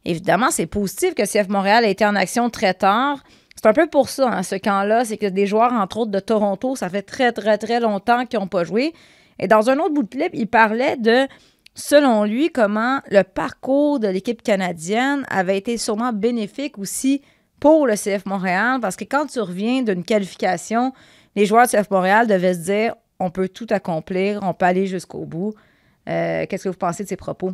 [0.07, 3.19] Évidemment, c'est positif que le CF Montréal ait été en action très tard.
[3.65, 5.07] C'est un peu pour ça, hein, ce camp-là.
[5.07, 8.39] C'est que des joueurs, entre autres, de Toronto, ça fait très, très, très longtemps qu'ils
[8.39, 8.93] n'ont pas joué.
[9.39, 11.27] Et dans un autre bout de clip, il parlait de,
[11.75, 17.23] selon lui, comment le parcours de l'équipe canadienne avait été sûrement bénéfique aussi
[17.59, 20.93] pour le CF Montréal, parce que quand tu reviens d'une qualification,
[21.35, 24.87] les joueurs du CF Montréal devaient se dire on peut tout accomplir, on peut aller
[24.87, 25.55] jusqu'au bout.
[26.07, 27.53] Euh, Qu'est-ce que vous pensez de ces propos?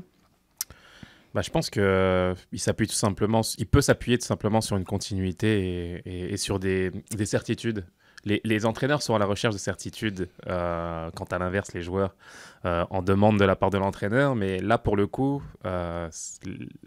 [1.34, 4.84] Bah, je pense que euh, s'appuie tout simplement, il peut s'appuyer tout simplement sur une
[4.84, 7.84] continuité et, et- et sur des, des certitudes.
[8.24, 12.14] Les, les entraîneurs sont à la recherche de certitudes, euh, quand à l'inverse, les joueurs
[12.66, 14.34] euh, en demandent de la part de l'entraîneur.
[14.34, 16.08] Mais là, pour le coup, euh,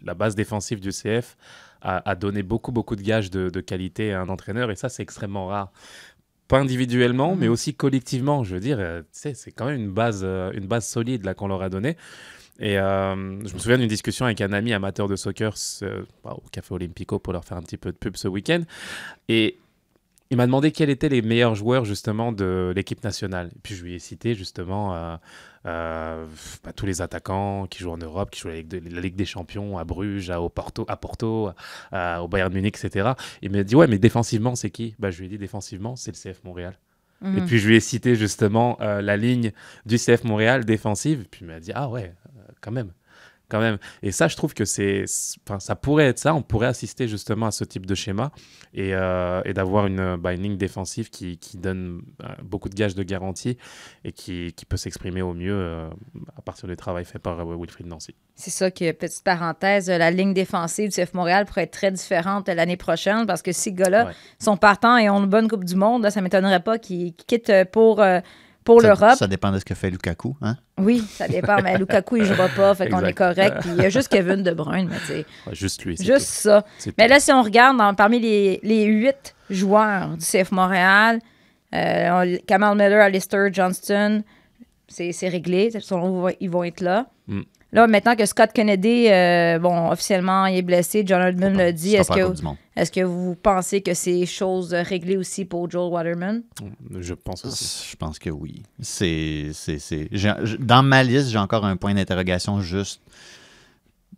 [0.04, 1.38] la base défensive du CF
[1.82, 4.90] a, a donné beaucoup, beaucoup de gages de, de qualité à un entraîneur et ça,
[4.90, 5.72] c'est extrêmement rare.
[6.50, 8.44] Pas individuellement, mais aussi collectivement.
[8.44, 11.70] Je veux dire, c'est quand même une base, une base solide là qu'on leur a
[11.70, 11.98] donnée.
[12.60, 13.16] Et euh,
[13.48, 17.18] je me souviens d'une discussion avec un ami amateur de soccer ce- au Café Olympico
[17.20, 18.62] pour leur faire un petit peu de pub ce week-end.
[19.28, 19.58] Et
[20.30, 23.50] il m'a demandé quels étaient les meilleurs joueurs justement de l'équipe nationale.
[23.56, 25.16] Et puis je lui ai cité justement euh,
[25.66, 26.26] euh,
[26.63, 29.16] bah, tous les attaquants qui jouent en Europe, qui jouent la Ligue, de- la Ligue
[29.16, 31.50] des Champions à Bruges, à, au Porto, à Porto,
[31.92, 33.12] à- au Bayern Munich, etc.
[33.42, 34.96] Il m'a dit ouais mais défensivement c'est qui?
[35.00, 36.78] Bah, Je lui ai dit défensivement c'est le CF Montréal.
[37.24, 37.46] Et Mhm.
[37.46, 39.54] puis je lui ai cité justement euh, la ligne
[39.86, 41.22] du CF Montréal défensive.
[41.22, 42.13] Et puis il m'a dit ah ouais,
[42.63, 42.91] quand même,
[43.49, 43.78] quand même.
[44.02, 45.04] Et ça, je trouve que c'est,
[45.45, 46.34] enfin, ça pourrait être ça.
[46.34, 48.32] On pourrait assister justement à ce type de schéma
[48.73, 52.73] et, euh, et d'avoir une, bah, une ligne défensive qui, qui donne euh, beaucoup de
[52.76, 53.58] gages de garantie
[54.06, 55.88] et qui, qui peut s'exprimer au mieux euh,
[56.38, 58.15] à partir du travail fait par euh, Wilfried Nancy.
[58.36, 62.47] C'est ça que, petite parenthèse, la ligne défensive du CF Montréal pourrait être très différente
[62.49, 64.13] l'année prochaine parce que ces gars-là Ouais.
[64.39, 66.02] sont partants et ont une bonne Coupe du Monde.
[66.04, 68.04] Là, ça ne m'étonnerait pas qu'ils quittent pour,
[68.63, 69.15] pour l'Europe.
[69.17, 70.36] Ça dépend de ce que fait Lukaku.
[70.41, 70.58] Hein?
[70.78, 71.62] Oui, ça dépend.
[71.62, 73.58] Mais Lukaku, il ne jouera pas, fait qu'on est correct.
[73.62, 75.95] Puis il y a juste Kevin De Bruyne, mais tu sais, Ouais, juste lui.
[75.97, 76.10] juste
[76.43, 76.49] tout.
[76.49, 76.65] ça.
[76.97, 81.19] Mais là, si on regarde dans- parmi les, les huit joueurs du CF Montréal,
[81.76, 84.23] euh, Kamal Miller, Alistair Johnston,
[84.88, 85.71] c'est réglé.
[86.39, 87.08] Ils vont être là.
[87.74, 91.96] Là, maintenant que Scott Kennedy, euh, bon, officiellement, il est blessé, John Herdman l'a dit.
[91.96, 92.32] Est-ce que,
[92.76, 96.44] est que vous pensez que c'est chose réglée aussi pour Joel Waterman?
[97.00, 97.88] Je pense aussi.
[97.92, 98.62] Je pense que oui.
[98.80, 99.50] C'est,
[100.60, 103.02] Dans ma liste, j'ai encore un point d'interrogation juste,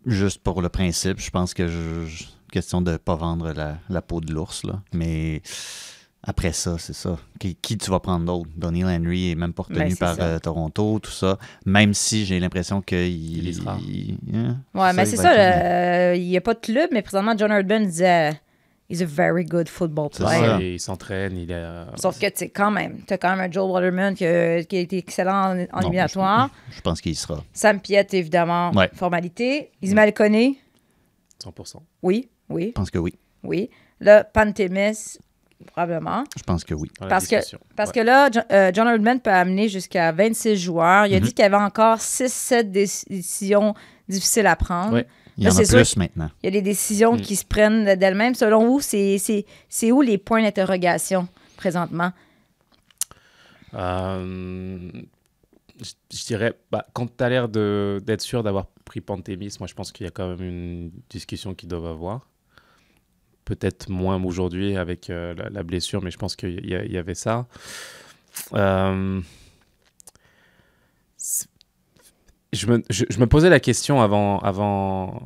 [0.04, 1.18] juste pour le principe.
[1.18, 4.64] Je pense que je, je- question de ne pas vendre la, la peau de l'ours.
[4.64, 4.80] Là.
[4.92, 5.42] Mais
[6.26, 7.16] après ça, c'est ça.
[7.38, 8.50] Qui, qui tu vas prendre d'autre?
[8.56, 11.38] Donny Henry est même pas retenu Ben, c'est par euh, Toronto, tout ça.
[11.64, 15.32] Même si j'ai l'impression qu'il Il il- hein, Ouais, mais c'est ça.
[15.34, 15.64] être-
[16.12, 18.40] euh, il n'y a pas de club, mais présentement, John Herdman disait
[18.88, 20.46] He's a very good football C'est player.
[20.46, 20.60] ça.
[20.62, 21.54] Il s'entraîne, il est.
[21.54, 24.24] euh, Sauf que, tu sais, quand même, tu as quand même un Joel Waterman qui,
[24.24, 26.50] a- qui a été excellent en, en Non, éliminatoire.
[26.70, 27.42] Je pense qu'il sera.
[27.52, 28.88] Sam Piette, évidemment, Ouais.
[28.94, 29.72] formalité.
[29.82, 30.60] Ismaël Koné,
[31.42, 31.82] 100%.
[32.02, 33.14] oui, oui, Je pense que oui.
[33.42, 33.70] oui.
[33.98, 35.18] Là, Pantémis,
[35.66, 36.24] probablement.
[36.36, 36.90] Je pense que oui.
[37.08, 37.36] Parce que,
[37.76, 37.94] parce Ouais.
[37.94, 41.06] que là, Jo- euh, John Herdman peut amener jusqu'à 26 joueurs.
[41.06, 41.24] Il a Mhm.
[41.24, 43.74] dit qu'il y avait encore 6-7 décisions
[44.08, 44.92] difficiles à prendre.
[44.94, 45.06] Ouais.
[45.38, 46.30] Il y Là, en a plus maintenant.
[46.42, 47.20] Il y a des décisions Mm.
[47.20, 48.34] qui se prennent d'elles-mêmes.
[48.34, 52.12] Selon vous, c'est c'est- c'est où les points d'interrogation présentement?
[53.74, 54.90] Euh,
[55.82, 59.66] je, je dirais, bah, quand tu as l'air de- d'être sûr d'avoir pris Pantémis, moi
[59.66, 62.26] je pense qu'il y a quand même une discussion qu'ils doivent avoir.
[63.46, 67.46] Peut-être moins aujourd'hui avec euh, la, blessure, mais je pense qu'il y, avait ça.
[68.54, 69.20] Euh,
[72.52, 75.22] je, me, posais la question avant,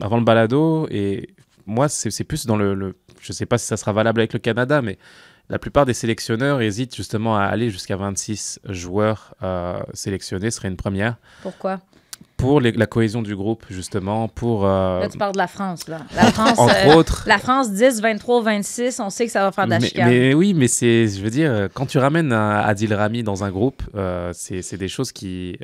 [0.00, 1.28] le balado, et
[1.66, 4.80] moi c'est plus dans le, Je sais pas si ça sera valable avec le Canada,
[4.80, 4.98] mais
[5.50, 10.68] la plupart des sélectionneurs hésitent justement à aller jusqu'à 26 joueurs euh, sélectionnés, ce serait
[10.68, 11.80] une première, Pourquoi?
[12.40, 14.64] Pour les- la cohésion du groupe, justement, pour...
[14.66, 15.86] euh, Là, tu parles de la France.
[15.88, 16.00] Là.
[16.14, 17.24] La France, entre euh, autres...
[17.26, 20.08] la France 10, 23, 26, on sait que ça va faire de la Mais, chicane.
[20.08, 23.50] mais oui, mais c'est, je veux dire, quand tu ramènes un Adil Rami dans un
[23.50, 25.58] groupe, euh, c'est, c'est des choses qui,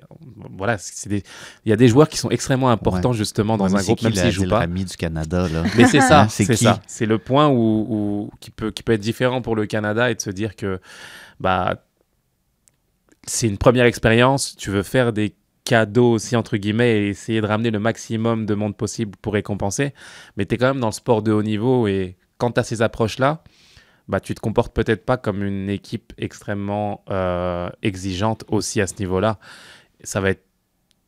[0.56, 1.22] voilà, c'est des,
[1.64, 4.04] il y a des joueurs qui sont extrêmement importants justement dans Ouais, un groupe, qui
[4.04, 4.58] même s'ils jouent Adil pas.
[4.60, 5.62] Rami du Canada, là?
[5.76, 6.80] Mais c'est ça, c'est ça.
[6.86, 10.14] C'est le point où, où- qui, peut, qui peut être différent pour le Canada et
[10.14, 10.80] de se dire que
[11.40, 11.76] bah,
[13.26, 15.34] c'est une première expérience, tu veux faire des
[15.66, 19.92] cadeaux aussi, entre guillemets, et essayer de ramener le maximum de monde possible pour récompenser,
[20.36, 22.62] mais tu es quand même dans le sport de haut niveau et quand tu as
[22.62, 23.42] ces approches-là,
[24.08, 28.94] bah, tu te comportes peut-être pas comme une équipe extrêmement euh, exigeante aussi à ce
[29.00, 29.38] niveau-là.
[30.04, 30.45] Ça va être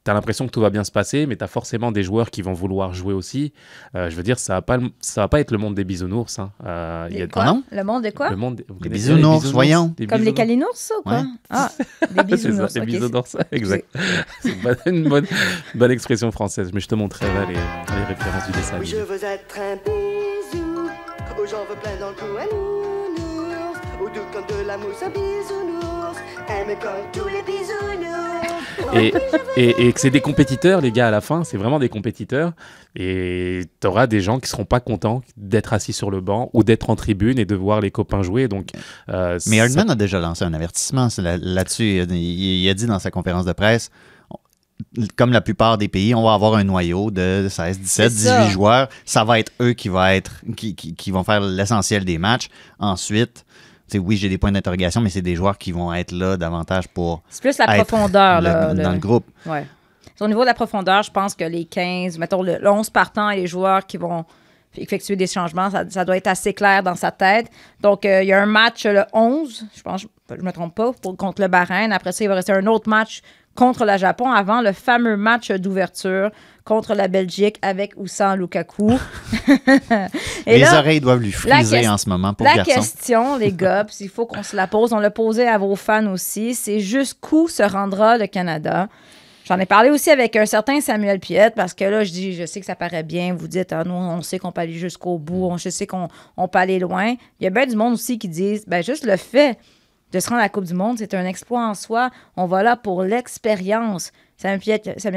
[0.04, 2.30] tu as l'impression que tout va bien se passer, mais tu as forcément des joueurs
[2.30, 3.52] qui vont vouloir jouer aussi.
[3.94, 6.38] Euh, je veux dire, ça va pas, ça va pas être le monde des bisounours.
[6.38, 6.50] Hein.
[6.64, 7.42] Euh, il y a Des quoi?
[7.42, 7.62] Ah non?
[7.70, 8.30] Le monde de quoi?
[8.30, 9.94] le monde, Des bisounours, voyons.
[9.96, 11.18] Des Comme les calinours, ça, ou quoi?
[11.18, 11.24] Ouais.
[11.50, 11.70] Ah,
[12.10, 12.72] des C'est ça, bisounours.
[12.74, 12.86] des ok.
[12.86, 13.86] bisounours, exact.
[14.42, 15.26] C'est une bonne, une bonne,
[15.74, 18.76] bonne expression française, mais je te montrerai les, les références du dessin.
[18.80, 20.88] Oui, je veux être un bisou.
[21.50, 22.77] J'en veux plein dans le cou.
[24.70, 24.88] Un nounours.
[24.88, 26.18] Ou doux comme de la mousse, un bisounours.
[26.48, 28.94] Aime comme tous les bisounours.
[28.94, 29.12] Et,
[29.56, 32.52] et, et que c'est des compétiteurs, les gars, à la fin, c'est vraiment des compétiteurs.
[32.96, 36.64] Et tu auras des gens qui seront pas contents d'être assis sur le banc ou
[36.64, 38.48] d'être en tribune et de voir les copains jouer.
[38.48, 38.68] Donc,
[39.10, 42.02] euh, Mais ça- Hardman a déjà lancé un avertissement là-dessus.
[42.08, 43.90] il, il a dit dans sa conférence de presse
[45.16, 48.42] comme la plupart des pays, on va avoir un noyau de 16, 17, C'est ça.
[48.44, 48.88] 18 joueurs.
[49.04, 52.46] Ça va être eux qui, va être, qui, qui- qui vont faire l'essentiel des matchs.
[52.78, 53.44] Ensuite,
[53.96, 57.22] oui, j'ai des points d'interrogation, mais c'est des joueurs qui vont être là davantage pour
[57.30, 58.40] C'est plus la profondeur.
[58.42, 59.24] le- là, dans le- le groupe.
[59.46, 59.64] Ouais.
[60.20, 63.30] Au niveau de la profondeur, je pense que les 15, mettons le, le 11 partant
[63.30, 64.24] et les joueurs qui vont
[64.76, 67.46] effectuer des changements, ça, ça doit être assez clair dans sa tête.
[67.80, 70.74] Donc, euh, il y a un match le 11, je pense, je ne me trompe
[70.74, 71.90] pas, pour- contre le Bahreïn.
[71.92, 73.22] Après ça, il va rester un autre match
[73.54, 76.30] contre le Japon avant le fameux match d'ouverture
[76.64, 78.90] contre la Belgique avec ou sans Lukaku.
[80.46, 82.74] Et les là, oreilles doivent lui friser en ce moment pour la garçon.
[82.74, 86.06] question, les gars, il faut qu'on se la pose, on l'a posé à vos fans
[86.12, 88.88] aussi, c'est jusqu'où se rendra le Canada?
[89.46, 92.44] J'en ai parlé aussi avec un certain Samuel Piette, parce que là, je dis, je
[92.44, 95.16] sais que ça paraît bien, vous dites, ah, nous, on sait qu'on peut aller jusqu'au
[95.16, 97.14] bout, on je sais qu'on on peut aller loin.
[97.40, 99.58] Il y a bien du monde aussi qui disent, ben juste le fait
[100.12, 102.10] de se rendre à la Coupe du Monde, c'est un exploit en soi.
[102.36, 104.12] On va là pour l'expérience.
[104.36, 104.60] Samuel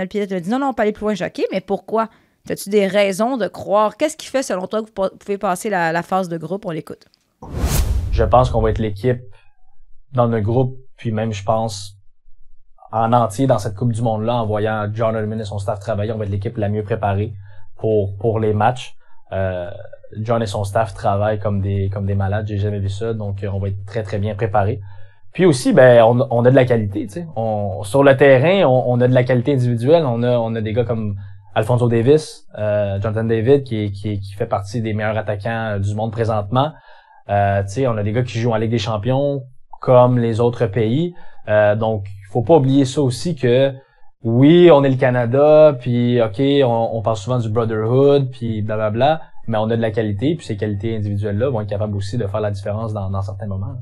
[0.08, 2.10] Piette, a dit, non, non, on peut aller plus loin, choqué, mais pourquoi?
[2.50, 3.98] As-tu des raisons de croire?
[3.98, 6.66] Qu'est-ce qui fait, selon toi, que vous po- pouvez passer la, phase de groupe?
[6.66, 7.06] On l'écoute.
[8.12, 9.22] Je pense qu'on va être l'équipe
[10.14, 11.96] dans le groupe, puis même, je pense,
[12.92, 16.12] en entier dans cette Coupe du Monde-là, en voyant John Herdman et son staff travailler,
[16.12, 17.34] on va être l'équipe la mieux préparée
[17.78, 18.96] pour, pour les matchs.
[19.32, 19.70] Euh,
[20.20, 23.44] John et son staff travaillent comme des, comme des malades, j'ai jamais vu ça, donc
[23.44, 24.80] euh, on va être très, très bien préparés.
[25.34, 27.28] Puis aussi, ben, on, on a de la qualité, tu sais.
[27.38, 30.04] On, sur le terrain, on, on a de la qualité individuelle.
[30.06, 31.16] On a, on a des gars comme
[31.56, 35.96] Alfonso Davis, euh, Jonathan David, qui, qui, qui fait partie des meilleurs attaquants euh, du
[35.96, 36.74] monde présentement.
[37.30, 39.44] Euh, tu sais, on a des gars qui jouent en Ligue des Champions
[39.80, 41.14] comme les autres pays.
[41.48, 43.74] Euh, donc, faut pas oublier ça aussi que
[44.24, 49.22] oui, on est le Canada, puis ok, on, on parle souvent du brotherhood, puis blablabla,
[49.48, 52.28] mais on a de la qualité, puis ces qualités individuelles-là vont être capables aussi de
[52.28, 53.76] faire la différence dans, dans certains moments.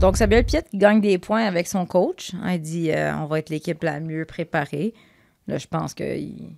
[0.00, 2.32] Donc, Samuel Piette qui gagne des points avec son coach.
[2.48, 4.94] il dit euh, on va être l'équipe la mieux préparée.
[5.48, 6.16] Là, je pense que.
[6.16, 6.54] il-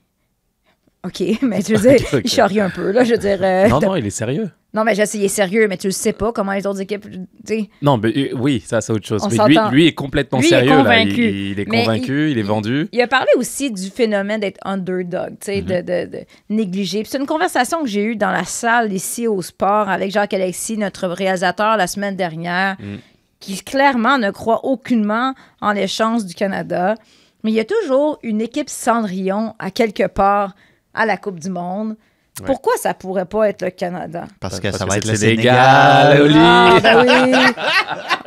[1.06, 3.04] OK, mais tu veux dire, il charrie un peu, là.
[3.04, 3.38] Je veux dire.
[3.42, 4.50] euh, Non, non, il est sérieux.
[4.72, 7.04] Non, mais j'essaie, il est sérieux, mais tu le sais pas comment les autres équipes.
[7.44, 9.20] Sais, Non, mais euh, oui, ça, c'est autre chose.
[9.24, 10.70] On mais lui, lui est complètement Lui, est sérieux.
[10.70, 10.76] là.
[10.76, 11.24] convaincu.
[11.28, 12.88] Il, il est convaincu, il, est vendu.
[12.92, 16.18] Il a parlé aussi du phénomène d'être underdog, tu sais, de, de, de
[16.50, 17.02] négliger.
[17.04, 21.08] C'est une conversation que j'ai eue dans la salle ici au sport avec Jacques-Alexis, notre
[21.08, 22.96] réalisateur, la semaine dernière, Mm.
[23.40, 26.94] qui clairement ne croit aucunement en les chances du Canada.
[27.42, 30.54] Mais il y a toujours une équipe Cendrillon à quelque part
[30.94, 31.96] à la Coupe du Monde.
[32.40, 32.46] Ouais.
[32.46, 34.24] Pourquoi ça pourrait pas être le Canada?
[34.40, 36.22] Parce que Parce ça que va être le Sénégal, Sénégal.
[36.22, 36.34] Oli.
[36.38, 37.34] Ah, ben oui.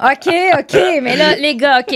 [0.12, 1.02] OK, OK.
[1.02, 1.96] Mais là, les gars, OK.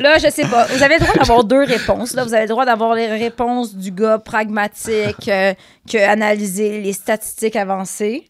[0.00, 0.64] Là, je sais pas.
[0.66, 2.14] Vous avez le droit d'avoir deux réponses.
[2.14, 5.54] Là, vous avez le droit d'avoir les réponses du gars pragmatique euh,
[5.86, 8.24] qui a analysé les statistiques avancées.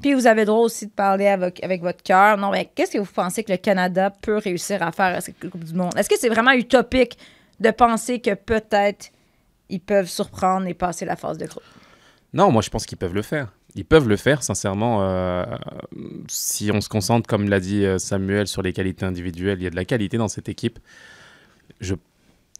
[0.00, 2.36] Puis vous avez le droit aussi de parler avec, avec votre cœur.
[2.38, 5.38] Non, mais qu'est-ce que vous pensez que le Canada peut réussir à faire à cette
[5.50, 5.92] Coupe du Monde?
[5.96, 7.18] Est-ce que c'est vraiment utopique
[7.60, 9.10] de penser que peut-être
[9.68, 11.62] ils peuvent surprendre et passer la phase de groupe?
[12.36, 13.50] Non, moi je pense qu'ils peuvent le faire.
[13.76, 14.98] Ils peuvent le faire, sincèrement.
[15.02, 15.44] euh,
[16.28, 19.66] si on se concentre, comme l'a dit euh, Samuel, sur les qualités individuelles, il y
[19.66, 20.78] a de la qualité dans cette équipe.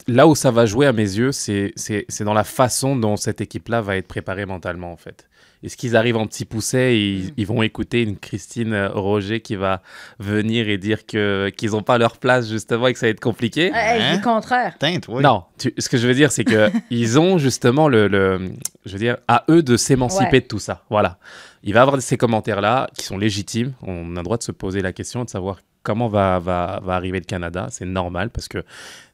[0.09, 1.75] Là où ça va jouer à mes yeux, c'est
[2.21, 5.29] dans la façon dont cette équipe-là va être préparée mentalement, en fait.
[5.63, 9.41] Est-ce qu'ils arrivent en petit pousset et ils, ils vont écouter une Christine euh, Roger
[9.41, 9.83] qui va
[10.19, 13.21] venir et dire que qu'ils n'ont pas leur place, justement, et que ça va être
[13.21, 14.17] compliqué Hein?
[14.17, 14.77] le contraire.
[14.79, 15.23] Teinte, oui.
[15.23, 18.51] non, tu- ce que je veux dire, c'est que ils ont justement le, le-
[18.85, 20.41] je veux dire, à eux de s'émanciper Ouais.
[20.41, 20.85] de tout ça.
[20.91, 21.19] Voilà.
[21.65, 23.73] Il va avoir ces commentaires-là qui sont légitimes.
[23.83, 26.95] On a le droit de se poser la question de savoir comment va, va, va
[26.95, 27.67] arriver le Canada.
[27.71, 28.63] C'est normal parce que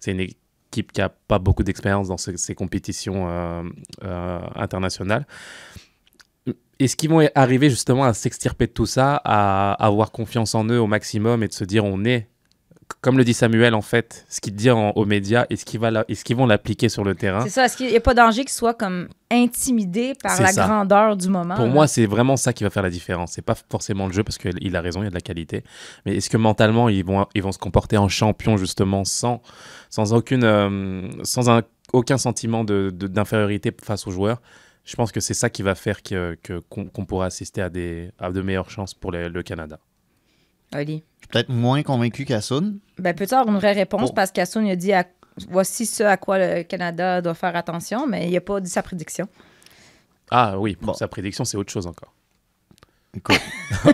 [0.00, 3.62] c'est une équipe qui a pas beaucoup d'expérience dans ce- ces compétitions euh,
[4.04, 5.26] euh, internationales.
[6.84, 10.80] Est-ce qu'ils vont arriver justement à s'extirper de tout ça, à avoir confiance en eux
[10.80, 12.28] au maximum et de se dire on est,
[13.00, 15.90] comme le dit Samuel en fait, ce qu'il dit en- aux médias, est-ce qu'ils, va
[15.90, 17.40] la- est-ce qu'ils vont l'appliquer sur le terrain?
[17.42, 17.64] C'est ça.
[17.64, 20.66] Est-ce qu'il n'y a pas danger qu'ils soient comme intimidés par la ça.
[20.66, 21.54] grandeur du moment?
[21.54, 21.70] Pour là?
[21.72, 23.32] moi, c'est vraiment ça qui va faire la différence.
[23.32, 25.64] C'est pas forcément le jeu parce qu'il a raison, il y a de la qualité.
[26.04, 29.40] Mais est-ce que mentalement, ils vont, ils vont se comporter en champion justement sans,
[29.88, 34.40] sans, aucune, euh, sans un, aucun sentiment de- d'infériorité face aux joueurs?
[34.84, 37.68] Je pense que c'est ça qui va faire que, que- qu'on, qu'on pourra assister à,
[37.70, 39.78] des, à de meilleures chances pour les- le Canada.
[40.74, 41.04] Oli.
[41.18, 42.78] Je suis peut-être moins convaincu qu'Assoun.
[42.98, 44.08] Ben, peux-tu avoir une vraie réponse?
[44.10, 44.14] Bon.
[44.14, 45.06] Parce qu'Assoun a dit à-
[45.48, 48.82] voici ce à quoi le Canada doit faire attention, mais il n'a pas dit sa
[48.82, 49.28] prédiction.
[50.30, 50.94] Ah oui, pour Bon.
[50.94, 52.12] sa prédiction, c'est autre chose encore.
[53.14, 53.38] Écoute,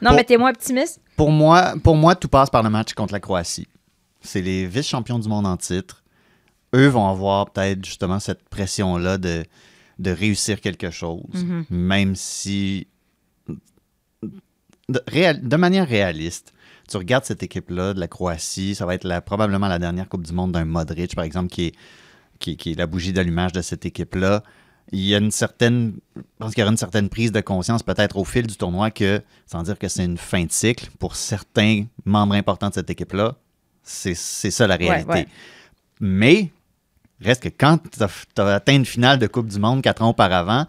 [0.00, 1.00] Non, Pour- mais t'es moins optimiste?
[1.16, 3.66] Pour moi, pour moi, tout passe par le match contre la Croatie.
[4.20, 6.01] C'est les vice-champions du monde en titre.
[6.74, 9.44] Eux vont avoir peut-être justement cette pression-là de,
[9.98, 11.66] de réussir quelque chose, Mhm.
[11.70, 12.86] même si,
[14.88, 16.52] de, réal- de manière réaliste,
[16.88, 20.26] tu regardes cette équipe-là de la Croatie, ça va être la- probablement la dernière Coupe
[20.26, 21.74] du Monde d'un Modric, par exemple, qui est,
[22.38, 24.42] qui, est- qui est la bougie d'allumage de cette équipe-là.
[24.90, 27.82] Il y a une certaine, je pense qu'il y aura une certaine prise de conscience
[27.82, 31.16] peut-être au fil du tournoi que, sans dire que c'est une fin de cycle, pour
[31.16, 33.36] certains membres importants de cette équipe-là,
[33.82, 35.08] c'est c'est ça la réalité.
[35.10, 35.26] ouais.
[36.00, 36.50] Mais,
[37.24, 38.02] reste que quand tu
[38.40, 40.66] as, atteint une finale de Coupe du Monde quatre ans auparavant,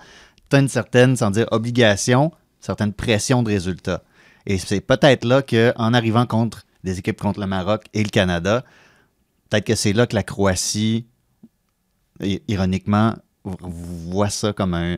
[0.49, 4.03] tu as une certaine, sans dire obligation, certaine pression de résultat.
[4.45, 8.63] Et c'est peut-être là qu'en arrivant contre des équipes contre le Maroc et le Canada,
[9.49, 11.05] peut-être que c'est là que la Croatie,
[12.47, 13.13] ironiquement,
[13.43, 14.95] voit ça comme un,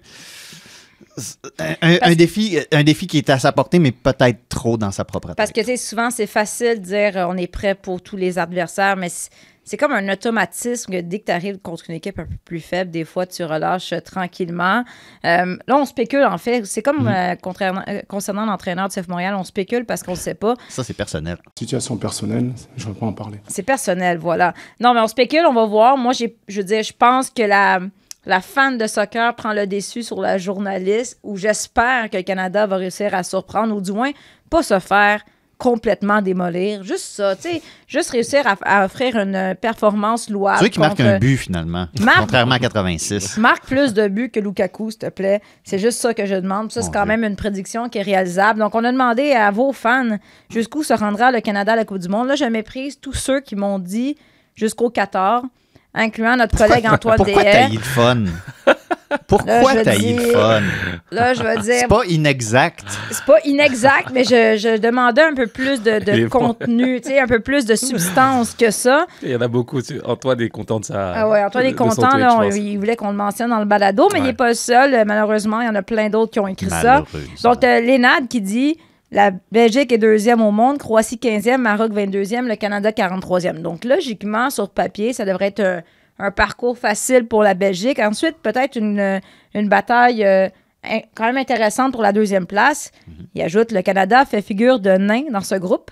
[1.59, 4.91] un, un- un défi, un défi qui est à sa portée, mais peut-être trop dans
[4.91, 5.55] sa propre Parce tête.
[5.65, 8.37] que, tu sais, souvent, c'est facile de dire euh, on est prêt pour tous les
[8.37, 9.09] adversaires, mais
[9.65, 12.61] c'est- comme un automatisme que dès que tu arrives contre une équipe un peu plus
[12.61, 14.83] faible, des fois, tu relâches tranquillement.
[15.25, 16.65] Euh, là, on spécule, en fait.
[16.65, 17.07] C'est comme Mhm.
[17.13, 20.53] euh, contrairement- euh, concernant l'entraîneur de CF Montréal, on spécule parce qu'on ne sait pas.
[20.69, 21.37] Ça, c'est personnel.
[21.57, 23.39] Situation personnelle, je ne vais pas en parler.
[23.47, 24.53] C'est personnel, voilà.
[24.79, 25.97] Non, mais on spécule, on va voir.
[25.97, 27.79] Moi, j'ai, je veux dire, je pense que la,
[28.25, 32.65] la fan de soccer prend le déçu sur la journaliste, ou j'espère que le Canada
[32.65, 34.11] va réussir à surprendre, ou du moins
[34.49, 35.21] pas se faire
[35.57, 36.83] complètement démolir.
[36.83, 40.63] Juste ça, tu sais, juste réussir à, à offrir une performance louable.
[40.63, 43.37] Tu qu'il marque un but, finalement, Marque- contrairement à 86.
[43.37, 45.41] Marque plus de buts que Lukaku, s'il te plaît.
[45.63, 46.71] C'est juste ça que je demande.
[46.71, 48.59] Ça, c'est quand même une prédiction qui est réalisable.
[48.59, 50.17] Donc, on a demandé à vos fans
[50.49, 52.27] jusqu'où se rendra le Canada à la Coupe du Monde.
[52.27, 54.17] Là, je méprise tous ceux qui m'ont dit
[54.55, 55.43] jusqu'au 14,
[55.93, 58.23] incluant notre collègue Antoine Pourquoi eu le fun?
[59.27, 60.61] Pourquoi t'as eu le fun?
[61.11, 62.83] Là, je veux dire, C'est pas inexact.
[63.11, 67.19] c'est pas inexact, mais je, je demandais un peu plus de, de contenu, tu sais,
[67.19, 69.05] un peu plus de substance que ça.
[69.21, 69.81] Il y en a beaucoup.
[69.81, 71.13] tu- Antoine est content de ça.
[71.15, 72.17] Ah ouais, Antoine est content.
[72.17, 74.53] Là, on- il voulait qu'on le mentionne dans le balado, mais il n'est pas le
[74.55, 75.03] seul.
[75.05, 77.03] Malheureusement, il y en a plein d'autres qui ont écrit ça.
[77.43, 78.77] Donc, euh, Lénade qui dit
[79.11, 83.61] la Belgique est deuxième au monde, Croatie 15e, Maroc 22e, le Canada 43e.
[83.61, 85.81] Donc, logiquement, sur papier, ça devrait être un,
[86.19, 87.99] un parcours facile pour la Belgique.
[87.99, 89.19] Ensuite, peut-être une, euh,
[89.53, 90.47] une bataille euh,
[90.83, 92.91] in- quand même intéressante pour la deuxième place.
[93.33, 95.91] Il ajoute le Canada fait figure de nain dans ce groupe.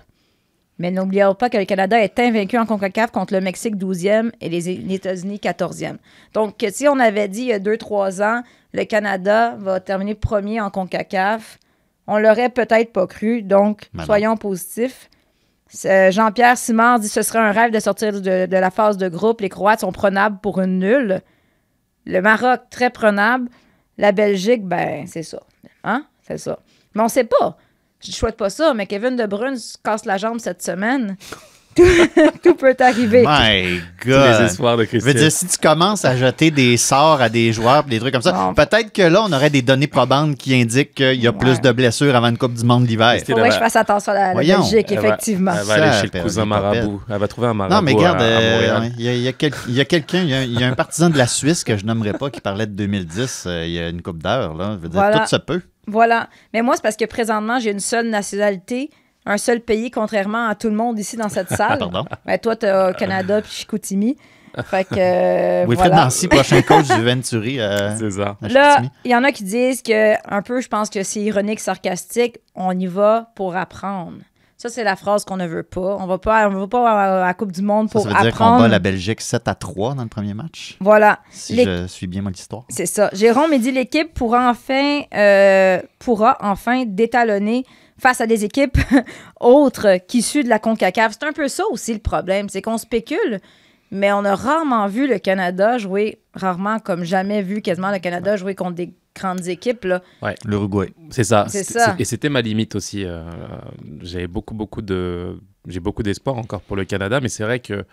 [0.80, 4.50] Mais n'oublions pas que le Canada est invaincu en CONCACAF contre le Mexique 12e et
[4.50, 5.98] les, États-Unis 14e.
[6.34, 8.42] Donc, si on avait dit il y a 2-3 ans,
[8.74, 11.60] le Canada va terminer premier en CONCACAF,
[12.08, 13.44] on l'aurait peut-être pas cru.
[13.44, 15.10] Donc, soyons positifs.
[15.74, 19.42] C'est- Jean-Pierre Simard dit ce serait un rêve de sortir de, la phase de groupe.
[19.42, 21.22] Les Croates sont prenables pour une nulle.
[22.06, 23.50] Le Maroc, très prenable.
[23.98, 25.40] La Belgique, ben, c'est ça.
[25.84, 26.06] Hein?
[26.22, 26.60] C'est ça.
[26.94, 27.58] Mais on sait pas.
[28.02, 31.16] Je ne souhaite pas ça, mais Kevin De Bruyne se casse la jambe cette semaine.
[31.76, 31.84] Tout,
[32.44, 33.24] tout peut arriver.
[33.28, 34.40] My God.
[34.40, 35.14] les espoirs de Je veux Christian.
[35.22, 38.32] dire, si tu commences à jeter des sorts à des joueurs, des trucs comme ça,
[38.32, 38.54] Bon.
[38.54, 41.72] peut-être que là, on aurait des données probantes qui indiquent qu'il y a plus de
[41.72, 43.14] blessures avant une Coupe du Monde l'hiver.
[43.18, 44.60] C'était Faudrait que je fasse attention à la, Voyons.
[44.60, 45.54] Belgique, Elle va- effectivement.
[45.60, 47.02] Elle va aller Ça, chez le cousin marabout.
[47.10, 49.22] Elle va trouver un marabout Non, mais regarde, euh, il y a, il
[49.74, 51.76] y il quelqu'un, il y a, il y a un partisan de la Suisse que
[51.78, 54.54] je nommerai pas qui parlait de 2010 euh, il y a une coupe d'heures.
[54.56, 54.74] là.
[54.78, 55.20] Je veux dire, Voilà.
[55.20, 55.62] tout se peut.
[55.88, 56.30] Voilà.
[56.54, 58.90] Mais moi, c'est parce que présentement, j'ai une seule nationalité,
[59.26, 61.80] un seul pays, contrairement à tout le monde ici dans cette salle.
[61.80, 62.06] Pardon?
[62.26, 64.18] Ben, toi, tu as Canada puis Chicoutimi.
[64.66, 64.94] Fait que.
[64.98, 66.04] euh, Wilfred voilà.
[66.06, 67.60] Nancy, prochain coach du Venturi.
[67.60, 68.38] euh, C'est ça.
[68.42, 71.60] Là, il y en a qui disent que, un peu, je pense que c'est ironique,
[71.60, 74.18] sarcastique, on y va pour apprendre.
[74.58, 75.98] Ça, c'est la phrase qu'on ne veut pas.
[76.00, 76.90] On va pas, on va pas
[77.24, 78.60] à la Coupe du Monde Ça, pour ça veut dire qu'on apprendre.
[78.62, 80.78] bat la Belgique 7 à 3 dans le premier match?
[80.80, 81.20] Voilà.
[81.32, 82.64] Si Les- je suis bien mon histoire.
[82.70, 83.10] C'est ça.
[83.12, 87.66] Jérôme, il dit l'équipe pourra enfin, euh, pourra enfin détalonner
[88.04, 88.78] face à des équipes
[89.40, 91.14] autres qu'issues de la CONCACAF.
[91.14, 93.40] C'est un peu ça aussi le problème, c'est qu'on spécule,
[93.92, 98.36] mais on a rarement vu le Canada jouer, rarement comme jamais vu quasiment le Canada
[98.36, 99.86] jouer contre des grandes équipes.
[99.86, 100.02] Là.
[100.22, 100.36] Ouais.
[100.46, 100.94] L'Uruguay.
[101.12, 101.46] C'est ça.
[101.48, 101.96] C'est ça.
[101.98, 103.06] Et c'était ma limite aussi.
[103.06, 103.24] euh,
[104.02, 105.40] J'avais beaucoup, beaucoup de.
[105.68, 107.86] J'ai beaucoup d'espoir encore pour le Canada, mais c'est vrai que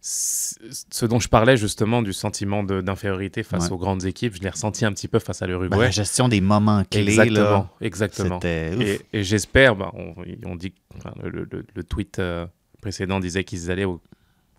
[0.00, 3.72] ce dont je parlais justement du sentiment d'infériorité face Ouais.
[3.72, 5.76] aux grandes équipes, je l'ai ressenti un petit peu face à l'Uruguay.
[5.78, 7.00] la gestion des moments clés.
[7.02, 8.40] Exactement, là, exactement.
[8.44, 12.46] Et, et j'espère, bah, on, on dit, enfin, le, le- le tweet euh,
[12.80, 14.00] précédent disait qu'ils allaient au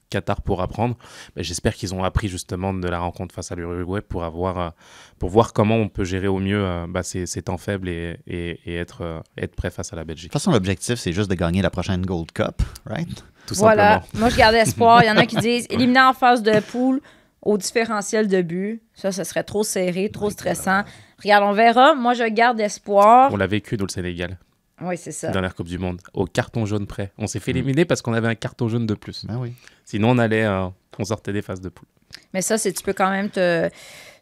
[0.10, 0.96] Qatar pour apprendre.
[1.36, 4.70] Mais j'espère qu'ils ont appris justement de la rencontre face à l'Uruguay pour avoir, euh,
[5.20, 8.18] pour voir comment on peut gérer au mieux euh, bah, ces, ces temps faibles et,
[8.28, 10.32] et- et être, euh, être prêt face à la De Belgique.
[10.32, 13.24] toute façon, l'objectif, c'est juste de gagner la prochaine Gold Cup, right?
[13.48, 14.02] Tout Voilà.
[14.02, 14.20] simplement.
[14.22, 15.04] Moi, je garde espoir.
[15.04, 17.02] Il y en a qui disent éliminer en phase de poule
[17.42, 18.82] au différentiel de but.
[18.94, 20.84] Ça, ce serait trop serré, trop stressant.
[21.24, 21.96] Regarde, on verra.
[21.96, 23.32] Moi, je garde espoir.
[23.32, 24.38] On l'a vécu, nous, le Sénégal.
[24.82, 25.32] Oui, c'est ça.
[25.32, 27.12] Dernière Coupe du Monde, au carton jaune près.
[27.18, 29.26] On s'est fait éliminer parce qu'on avait un carton jaune de plus.
[29.26, 29.54] Ben oui.
[29.86, 30.68] Sinon, on allait, euh,
[31.00, 31.88] on sortait des phases de poule.
[32.34, 33.70] Mais ça, c'est tu peux quand même te,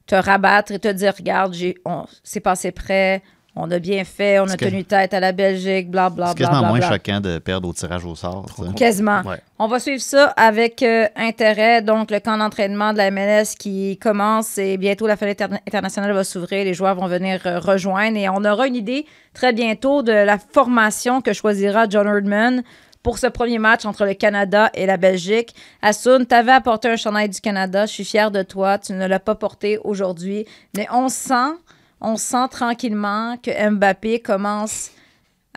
[0.06, 3.22] te rabattre et te dire regarde, j'ai, on, c'est passé près,
[3.56, 6.38] on a bien fait, on a que- tenu tête à la Belgique, bla bla C'est
[6.40, 6.90] quasiment bla, moins bla.
[6.90, 8.46] choquant de perdre au tirage au sort.
[8.76, 9.22] Quasiment.
[9.22, 9.40] Ouais.
[9.60, 11.82] On va suivre ça avec euh, intérêt.
[11.82, 16.12] Donc, le camp d'entraînement de la MLS qui commence et bientôt la fenêtre interna- internationale
[16.12, 16.66] va s'ouvrir.
[16.66, 20.38] Les joueurs vont venir euh, rejoindre et on aura une idée très bientôt de la
[20.38, 22.64] formation que choisira John Herdman
[23.04, 25.54] pour ce premier match entre le Canada et la Belgique.
[25.82, 27.86] Assoun, tu avais apporté un chandail du Canada.
[27.86, 28.80] Je suis fière de toi.
[28.80, 30.46] Tu ne l'as pas porté aujourd'hui.
[30.76, 31.54] Mais on sent,
[32.02, 34.92] on sent tranquillement que Mbappé commence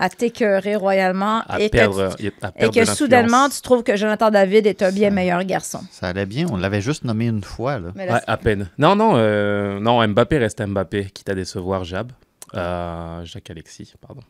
[0.00, 3.96] à t'écœurer royalement À et perdre, que, tu- à et que soudainement, tu trouves que
[3.96, 5.80] Jonathan David est un bien meilleur garçon.
[5.90, 6.46] Ça allait bien.
[6.50, 7.80] On l'avait juste nommé une fois.
[7.80, 7.88] Là.
[7.96, 8.70] Mais là, Ouais, à peine.
[8.78, 12.12] Non, non, euh, non, Mbappé reste Mbappé, quitte à décevoir Jab.
[12.54, 14.20] Euh, Jacques Alexis, pardon.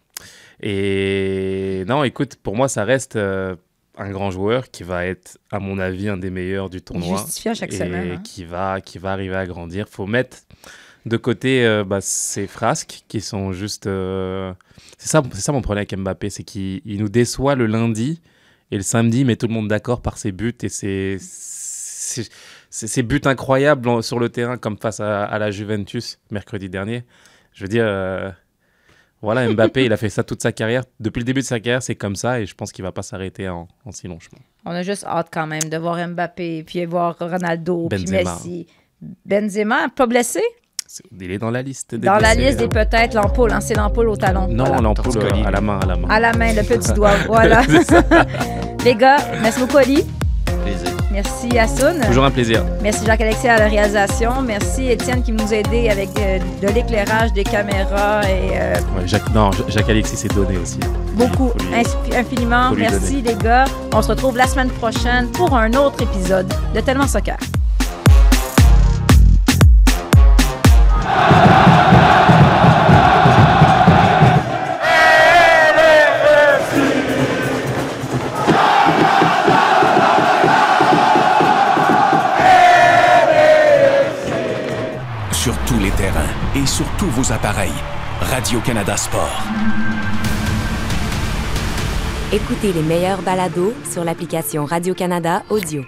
[0.62, 3.54] Et non, écoute, pour moi, ça reste euh,
[3.96, 7.18] un grand joueur qui va être, à mon avis, un des meilleurs du tournoi.
[7.18, 8.20] Justifié à chaque et semaine, hein.
[8.24, 9.86] qui, va, qui va arriver à grandir.
[9.88, 10.38] faut mettre
[11.07, 13.86] de côté euh, bah, ces frasques qui sont juste.
[13.86, 14.53] euh,
[14.99, 18.20] C'est ça, c'est ça mon problème avec Mbappé, c'est qu'il il nous déçoit le lundi
[18.70, 22.28] et le samedi, il met tout le monde d'accord par ses buts et ses, ses,
[22.70, 27.05] ses- ses buts incroyables sur le terrain, comme face à, à la Juventus mercredi dernier.
[27.55, 28.30] Je veux dire, euh,
[29.22, 30.84] voilà, Mbappé, il a fait ça toute sa carrière.
[31.01, 33.03] Depuis le début de sa carrière, c'est comme ça et je pense qu'il va pas
[33.03, 34.40] s'arrêter en, en si long chemin.
[34.64, 38.05] On a juste hâte quand même de voir Mbappé, puis voir Ronaldo, puis.
[38.34, 38.66] Messi.
[39.24, 40.40] Benzema, pas blessé?
[41.20, 41.95] Il est dans la liste.
[41.95, 43.53] des Dans la liste des peut-être, l'ampoule.
[43.53, 44.49] hein, c'est l'ampoule au talon.
[44.49, 44.80] Non, Voilà.
[44.82, 46.09] l'ampoule euh, à la main, à la main.
[46.09, 47.12] À la main, le petit doigt.
[47.26, 47.62] Voilà.
[48.84, 50.05] Les gars, merci beaucoup, Ali.
[50.64, 50.97] Plaisir.
[51.11, 52.01] Merci, Assoun.
[52.07, 52.64] Toujours un plaisir.
[52.82, 54.41] Merci Jacques-Alexis à la réalisation.
[54.43, 59.07] Merci Étienne qui nous a aidé avec euh, de l'éclairage, des caméras et euh, Ouais,
[59.07, 60.78] Jacques, non, Jacques Alexis s'est donné aussi.
[61.14, 62.70] beaucoup, lui- infiniment.
[62.76, 63.64] Merci les gars.
[63.95, 67.36] On se retrouve la semaine prochaine pour un autre épisode de Tellement Soccer.
[85.32, 86.20] Sur tous les terrains
[86.54, 87.72] et sur tous vos appareils.
[88.20, 89.42] Radio-Canada Sport.
[92.32, 95.84] Écoutez les meilleurs balados sur l'application Radio-Canada Audio.